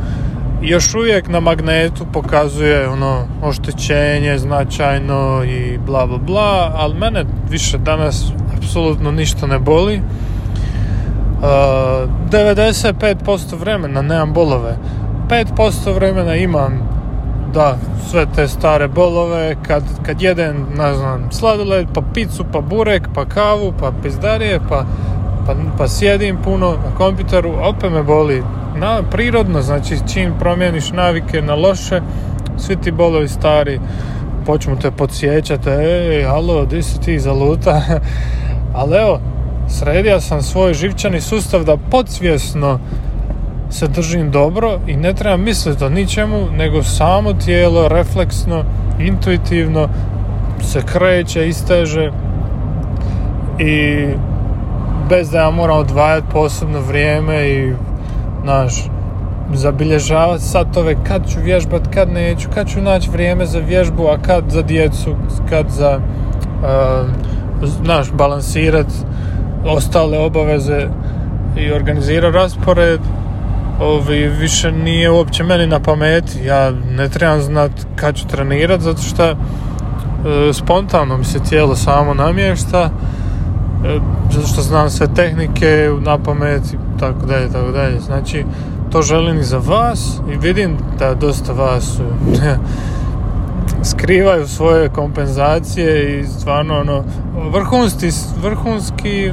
još 0.62 0.94
uvijek 0.94 1.28
na 1.28 1.40
magnetu 1.40 2.06
pokazuje 2.12 2.88
ono 2.88 3.26
oštećenje 3.42 4.38
značajno 4.38 5.44
i 5.44 5.78
bla 5.78 6.06
bla 6.06 6.18
bla, 6.18 6.72
ali 6.76 6.94
mene 6.94 7.24
više 7.50 7.78
danas 7.78 8.32
apsolutno 8.56 9.10
ništa 9.10 9.46
ne 9.46 9.58
boli. 9.58 10.00
Uh, 11.36 11.42
95% 12.30 13.58
vremena 13.58 14.02
nemam 14.02 14.32
bolove. 14.32 14.76
5% 15.28 15.94
vremena 15.94 16.34
imam 16.34 16.96
da, 17.54 17.76
sve 18.10 18.26
te 18.34 18.48
stare 18.48 18.88
bolove, 18.88 19.56
kad, 19.66 19.82
kad 20.02 20.22
jedem, 20.22 20.66
ne 20.78 20.94
znam, 20.94 21.28
sladoled, 21.30 21.86
pa 21.94 22.02
picu, 22.14 22.44
pa 22.52 22.60
burek, 22.60 23.08
pa 23.14 23.24
kavu, 23.24 23.72
pa 23.80 23.92
pizdarije, 24.02 24.60
pa, 24.68 24.84
pa, 25.46 25.54
pa 25.78 25.88
sjedim 25.88 26.36
puno 26.44 26.70
na 26.70 26.96
kompjuteru, 26.96 27.52
opet 27.60 27.92
me 27.92 28.02
boli 28.02 28.42
na, 28.76 29.02
prirodno, 29.10 29.62
znači 29.62 29.96
čim 30.12 30.32
promijeniš 30.38 30.92
navike 30.92 31.42
na 31.42 31.54
loše, 31.54 32.00
svi 32.58 32.76
ti 32.76 32.90
bolovi 32.90 33.28
stari 33.28 33.80
počnu 34.46 34.78
te 34.78 34.90
podsjećati, 34.90 35.70
ej, 35.70 36.26
alo, 36.26 36.64
di 36.66 36.82
si 36.82 37.00
ti 37.00 37.18
zaluta? 37.18 37.82
Ali 38.78 38.96
evo, 38.96 39.20
sredio 39.68 40.20
sam 40.20 40.42
svoj 40.42 40.74
živčani 40.74 41.20
sustav 41.20 41.64
da 41.64 41.76
podsvjesno 41.90 42.78
se 43.70 43.88
držim 43.88 44.30
dobro 44.30 44.78
i 44.86 44.96
ne 44.96 45.12
trebam 45.12 45.42
misliti 45.42 45.84
o 45.84 45.88
ničemu, 45.88 46.50
nego 46.56 46.82
samo 46.82 47.32
tijelo 47.32 47.88
refleksno, 47.88 48.64
intuitivno 49.00 49.88
se 50.62 50.82
kreće, 50.82 51.48
isteže 51.48 52.12
i 53.58 54.06
bez 55.08 55.30
da 55.30 55.38
ja 55.38 55.50
moram 55.50 55.78
odvajati 55.78 56.26
posebno 56.32 56.80
vrijeme 56.80 57.48
i 57.48 57.72
naš 58.44 58.72
zabilježavati 59.54 60.42
satove 60.42 60.96
kad 61.04 61.30
ću 61.30 61.40
vježbat, 61.40 61.82
kad 61.94 62.12
neću, 62.12 62.48
kad 62.54 62.68
ću 62.68 62.80
naći 62.80 63.10
vrijeme 63.10 63.46
za 63.46 63.58
vježbu, 63.58 64.06
a 64.06 64.18
kad 64.22 64.44
za 64.48 64.62
djecu, 64.62 65.14
kad 65.48 65.70
za 65.70 65.98
uh, 65.98 67.08
znaš, 67.84 68.12
balansirat 68.12 68.86
ostale 69.66 70.18
obaveze 70.18 70.88
i 71.58 71.72
organizirati 71.72 72.36
raspored 72.36 73.00
ovi, 73.80 74.28
više 74.28 74.72
nije 74.72 75.10
uopće 75.10 75.44
meni 75.44 75.66
na 75.66 75.80
pameti. 75.80 76.44
Ja 76.44 76.70
ne 76.70 77.08
trebam 77.08 77.42
znat 77.42 77.70
kad 77.96 78.14
ću 78.16 78.26
trenirat 78.26 78.80
zato 78.80 79.02
što 79.02 79.24
e, 79.24 79.36
spontano 80.52 81.16
mi 81.16 81.24
se 81.24 81.38
tijelo 81.38 81.76
samo 81.76 82.14
namješta 82.14 82.90
e, 83.84 83.98
zato 84.30 84.46
što 84.46 84.62
znam 84.62 84.90
sve 84.90 85.14
tehnike 85.14 85.90
na 86.00 86.18
pameti 86.18 86.76
tako 87.00 87.26
dalje, 87.26 87.52
tako 87.52 87.72
dalje. 87.72 88.00
Znači, 88.00 88.44
to 88.92 89.02
želim 89.02 89.38
i 89.38 89.44
za 89.44 89.58
vas 89.58 90.20
i 90.32 90.36
vidim 90.36 90.76
da 90.98 91.14
dosta 91.14 91.52
vas 91.52 92.00
skrivaju 93.86 94.48
svoje 94.48 94.88
kompenzacije 94.88 96.20
i 96.20 96.24
stvarno 96.26 96.80
ono 96.80 97.04
vrhunski, 97.52 98.08
vrhunski 98.42 99.32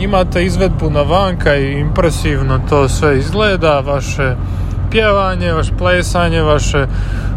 imate 0.00 0.44
izvedbu 0.44 0.90
na 0.90 1.02
vanka 1.02 1.56
i 1.56 1.80
impresivno 1.80 2.60
to 2.68 2.88
sve 2.88 3.18
izgleda, 3.18 3.80
vaše 3.80 4.36
pjevanje, 4.90 5.52
vaše 5.52 5.72
plesanje, 5.78 6.42
vaše 6.42 6.86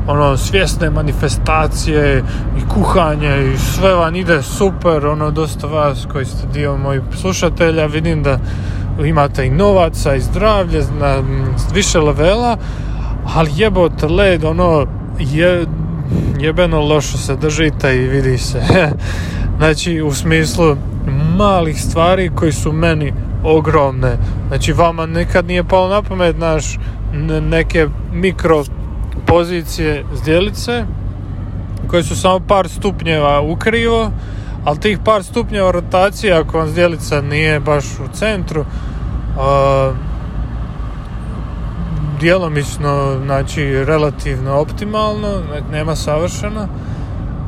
ono 0.07 0.37
svjesne 0.37 0.89
manifestacije 0.89 2.23
i 2.57 2.69
kuhanje 2.69 3.53
i 3.53 3.57
sve 3.57 3.93
vam 3.93 4.15
ide 4.15 4.41
super, 4.41 5.07
ono 5.07 5.31
dosta 5.31 5.67
vas 5.67 6.07
koji 6.11 6.25
ste 6.25 6.47
dio 6.53 6.77
mojih 6.77 7.01
slušatelja, 7.21 7.85
vidim 7.85 8.23
da 8.23 8.39
imate 9.05 9.45
i 9.45 9.49
novaca 9.49 10.15
i 10.15 10.21
zdravlje 10.21 10.83
na 10.99 11.23
više 11.73 11.99
levela, 11.99 12.57
ali 13.35 13.51
jebote 13.55 14.07
led, 14.07 14.43
ono 14.43 14.85
je, 15.19 15.65
jebeno 16.39 16.81
loše 16.81 17.17
se 17.17 17.35
držite 17.35 17.95
i 17.95 18.07
vidi 18.07 18.37
se. 18.37 18.61
znači 19.57 20.01
u 20.01 20.13
smislu 20.13 20.75
malih 21.37 21.81
stvari 21.81 22.31
koji 22.35 22.51
su 22.51 22.71
meni 22.71 23.13
ogromne. 23.43 24.17
Znači 24.47 24.73
vama 24.73 25.05
nikad 25.05 25.45
nije 25.45 25.63
palo 25.63 25.89
na 25.89 26.01
pamet 26.01 26.37
naš 26.37 26.77
neke 27.41 27.87
mikro 28.13 28.63
pozicije 29.25 30.05
zdjelice 30.13 30.85
koje 31.87 32.03
su 32.03 32.15
samo 32.15 32.39
par 32.39 32.69
stupnjeva 32.69 33.41
ukrivo, 33.41 34.11
ali 34.65 34.79
tih 34.79 34.99
par 35.05 35.23
stupnjeva 35.23 35.71
rotacije 35.71 36.33
ako 36.33 36.57
vam 36.57 36.69
zdjelica 36.69 37.21
nije 37.21 37.59
baš 37.59 37.85
u 37.85 38.13
centru 38.13 38.61
uh, 38.61 39.95
djelomično 42.19 43.19
znači 43.25 43.83
relativno 43.85 44.59
optimalno 44.59 45.41
nema 45.71 45.95
savršeno 45.95 46.67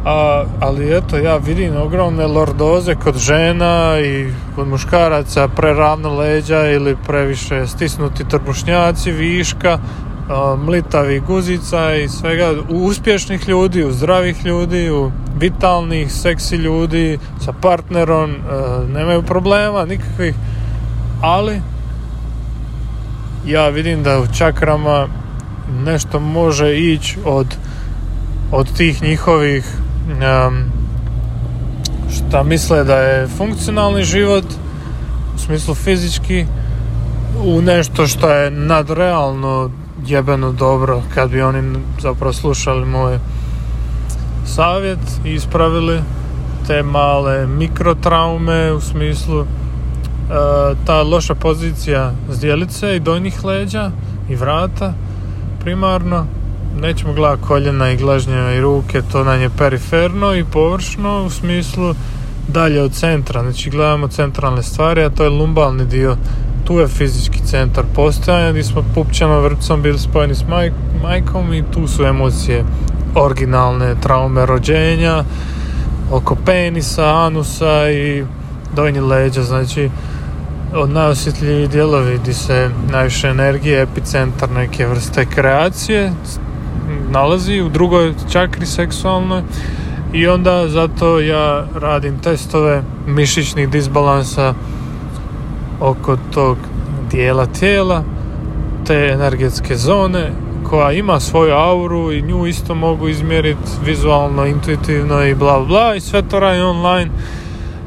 A, 0.05 0.45
ali 0.59 0.97
eto, 0.97 1.17
ja 1.17 1.37
vidim 1.37 1.77
ogromne 1.77 2.27
lordoze 2.27 2.95
kod 2.95 3.17
žena 3.17 3.99
i 3.99 4.33
kod 4.55 4.67
muškaraca 4.67 5.47
preravno 5.47 6.15
leđa 6.15 6.67
ili 6.67 6.97
previše 7.07 7.67
stisnuti 7.67 8.27
trbušnjaci, 8.29 9.11
viška, 9.11 9.79
mlitavi 10.65 11.19
guzica 11.19 11.95
i 11.95 12.07
svega 12.07 12.51
u 12.69 12.75
uspješnih 12.75 13.49
ljudi, 13.49 13.83
u 13.83 13.91
zdravih 13.91 14.45
ljudi, 14.45 14.91
u 14.91 15.11
vitalnih, 15.37 16.11
seksi 16.11 16.55
ljudi 16.55 17.19
sa 17.45 17.53
partnerom, 17.61 18.35
nemaju 18.93 19.23
problema 19.23 19.85
nikakvih, 19.85 20.35
ali 21.21 21.61
ja 23.45 23.69
vidim 23.69 24.03
da 24.03 24.19
u 24.19 24.27
čakrama 24.37 25.07
nešto 25.85 26.19
može 26.19 26.77
ići 26.77 27.17
od, 27.25 27.55
od 28.51 28.77
tih 28.77 29.03
njihovih 29.03 29.65
um, 30.09 30.63
šta 32.11 32.43
misle 32.43 32.83
da 32.83 32.95
je 32.95 33.27
funkcionalni 33.27 34.03
život 34.03 34.45
u 35.35 35.39
smislu 35.39 35.75
fizički 35.75 36.45
u 37.43 37.61
nešto 37.61 38.07
što 38.07 38.29
je 38.29 38.51
nadrealno 38.51 39.69
jebeno 40.05 40.51
dobro 40.51 41.01
kad 41.13 41.29
bi 41.29 41.41
oni 41.41 41.79
zapravo 42.01 42.33
slušali 42.33 42.85
moj 42.85 43.19
savjet 44.45 44.99
i 45.25 45.33
ispravili 45.33 46.01
te 46.67 46.83
male 46.83 47.47
mikrotraume 47.47 48.71
u 48.71 48.81
smislu 48.81 49.45
ta 50.85 51.03
loša 51.03 51.35
pozicija 51.35 52.11
zdjelice 52.29 52.95
i 52.95 52.99
donjih 52.99 53.45
leđa 53.45 53.91
i 54.29 54.35
vrata 54.35 54.93
primarno 55.59 56.25
nećemo 56.81 57.13
gledati 57.13 57.43
koljena 57.43 57.91
i 57.91 57.97
glažnje 57.97 58.55
i 58.57 58.61
ruke 58.61 59.01
to 59.11 59.23
nam 59.23 59.41
je 59.41 59.49
periferno 59.57 60.35
i 60.35 60.43
površno 60.43 61.23
u 61.23 61.29
smislu 61.29 61.95
dalje 62.47 62.81
od 62.81 62.91
centra. 62.93 63.41
Znači 63.41 63.69
gledamo 63.69 64.07
centralne 64.07 64.63
stvari 64.63 65.03
a 65.03 65.09
to 65.09 65.23
je 65.23 65.29
lumbalni 65.29 65.85
dio. 65.85 66.17
Tu 66.63 66.79
je 66.79 66.87
fizički 66.87 67.39
centar 67.45 67.83
postojanja 67.95 68.51
gdje 68.51 68.63
smo 68.63 68.83
pupčanom 68.95 69.43
vrpcom 69.43 69.81
bili 69.81 69.99
spojeni 69.99 70.35
s 70.35 70.43
majkom 71.03 71.53
i 71.53 71.63
tu 71.71 71.87
su 71.87 72.03
emocije 72.03 72.63
originalne 73.15 73.95
traume 74.01 74.45
rođenja 74.45 75.23
oko 76.11 76.35
penisa, 76.45 77.25
anusa 77.25 77.89
i 77.91 78.23
donji 78.75 78.99
leđa 78.99 79.43
znači 79.43 79.89
od 80.75 80.89
najosjetljiviji 80.89 81.67
dijelovi 81.67 82.17
gdje 82.17 82.33
se 82.33 82.69
najviše 82.91 83.27
energije, 83.27 83.81
epicentar 83.81 84.51
neke 84.51 84.87
vrste 84.87 85.25
kreacije 85.25 86.11
nalazi 87.09 87.61
u 87.61 87.69
drugoj 87.69 88.13
čakri 88.31 88.65
seksualnoj 88.65 89.41
i 90.13 90.27
onda 90.27 90.67
zato 90.67 91.19
ja 91.19 91.65
radim 91.75 92.19
testove 92.19 92.83
mišićnih 93.07 93.69
disbalansa 93.69 94.53
oko 95.79 96.17
tog 96.33 96.57
dijela 97.11 97.45
tijela 97.45 98.03
te 98.87 99.09
energetske 99.13 99.75
zone 99.75 100.31
koja 100.69 100.91
ima 100.91 101.19
svoju 101.19 101.53
auru 101.53 102.11
i 102.11 102.21
nju 102.21 102.47
isto 102.47 102.75
mogu 102.75 103.07
izmjeriti 103.07 103.71
vizualno, 103.85 104.45
intuitivno 104.45 105.23
i 105.23 105.35
bla 105.35 105.59
bla 105.59 105.95
i 105.95 105.99
sve 105.99 106.21
to 106.21 106.39
radi 106.39 106.61
online 106.61 107.11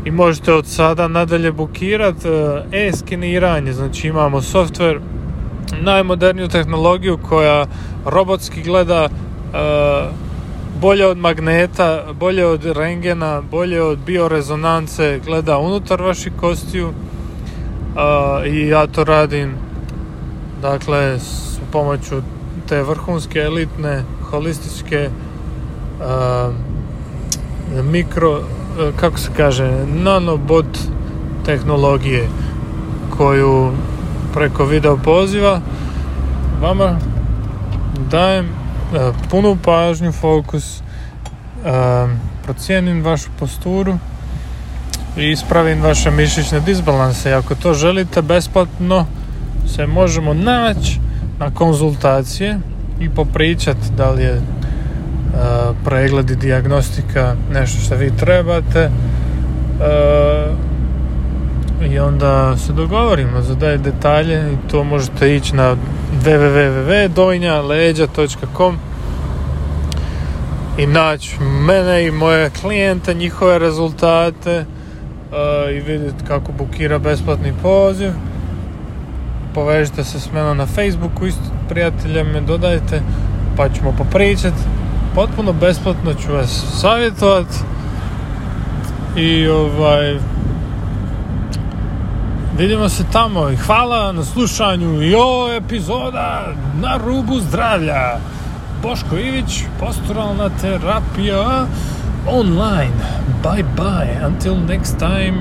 i 0.04 0.10
možete 0.10 0.52
od 0.52 0.66
sada 0.66 1.08
nadalje 1.08 1.52
bukirati 1.52 2.28
e, 2.28 2.62
e-skeniranje, 2.72 3.72
znači 3.72 4.08
imamo 4.08 4.40
software 4.40 5.00
najmoderniju 5.80 6.48
tehnologiju 6.48 7.18
koja 7.28 7.66
robotski 8.04 8.62
gleda 8.62 9.08
e, 9.08 9.08
bolje 10.80 11.06
od 11.06 11.18
magneta, 11.18 12.04
bolje 12.20 12.46
od 12.46 12.64
rengena, 12.64 13.42
bolje 13.50 13.82
od 13.82 13.98
biorezonance, 13.98 15.20
gleda 15.24 15.58
unutar 15.58 16.02
vaših 16.02 16.32
kostiju 16.40 16.88
e, 16.88 18.48
i 18.48 18.68
ja 18.68 18.86
to 18.86 19.04
radim 19.04 19.54
dakle 20.62 21.18
s 21.18 21.58
pomoću 21.72 22.22
te 22.68 22.82
vrhunske 22.82 23.38
elitne 23.38 24.04
holističke 24.30 25.10
mikro 27.82 28.40
kako 29.00 29.18
se 29.18 29.30
kaže, 29.36 29.86
nanobot 29.86 30.78
tehnologije 31.44 32.28
koju 33.16 33.72
preko 34.34 34.64
video 34.64 34.96
poziva 34.96 35.60
vama 36.60 36.98
dajem 38.10 38.46
e, 38.46 38.48
punu 39.30 39.56
pažnju, 39.64 40.12
fokus, 40.12 40.78
e, 40.78 40.82
procijenim 42.44 43.04
vašu 43.04 43.30
posturu 43.38 43.98
i 45.16 45.30
ispravim 45.30 45.82
vaše 45.82 46.10
mišićne 46.10 46.60
disbalanse. 46.60 47.32
Ako 47.32 47.54
to 47.54 47.74
želite 47.74 48.22
besplatno 48.22 49.06
se 49.76 49.86
možemo 49.86 50.34
naći 50.34 51.00
na 51.38 51.50
konzultacije 51.50 52.58
i 53.00 53.10
popričati 53.10 53.92
da 53.96 54.10
li 54.10 54.22
je 54.22 54.42
pregled 55.84 56.30
i 56.30 56.36
diagnostika 56.36 57.36
nešto 57.52 57.80
što 57.80 57.94
vi 57.94 58.16
trebate. 58.16 58.90
I 61.90 61.98
onda 61.98 62.56
se 62.56 62.72
dogovorimo 62.72 63.42
za 63.42 63.54
daje 63.54 63.78
detalje 63.78 64.52
i 64.52 64.56
to 64.70 64.84
možete 64.84 65.36
ići 65.36 65.56
na 65.56 65.76
www.dojnjaleđa.com 66.24 68.78
i 70.78 70.86
naći 70.86 71.40
mene 71.40 72.06
i 72.06 72.10
moje 72.10 72.50
klijente, 72.60 73.14
njihove 73.14 73.58
rezultate 73.58 74.64
i 75.76 75.80
vidjeti 75.80 76.24
kako 76.28 76.52
bukira 76.52 76.98
besplatni 76.98 77.52
poziv. 77.62 78.10
Povežite 79.54 80.04
se 80.04 80.20
s 80.20 80.32
menom 80.32 80.56
na 80.56 80.66
Facebooku 80.66 81.26
isto 81.26 81.42
prijatelja 81.68 82.24
me 82.24 82.40
dodajte 82.40 83.02
pa 83.56 83.68
ćemo 83.68 83.94
popričati 83.98 84.62
potpuno 85.14 85.52
besplatno 85.52 86.14
ću 86.14 86.32
vas 86.32 86.64
savjetovat 86.80 87.46
i 89.16 89.48
ovaj 89.48 90.18
vidimo 92.58 92.88
se 92.88 93.04
tamo 93.12 93.50
i 93.50 93.56
hvala 93.56 94.12
na 94.12 94.24
slušanju 94.24 95.02
i 95.02 95.14
ovo 95.14 95.52
epizoda 95.52 96.52
na 96.80 96.96
rubu 97.06 97.40
zdravlja 97.40 98.18
Boško 98.82 99.16
Ivić, 99.16 99.64
posturalna 99.80 100.50
terapija 100.60 101.66
online. 102.26 102.96
Bye 103.42 103.64
bye, 103.76 104.26
until 104.26 104.54
next 104.54 104.98
time. 104.98 105.34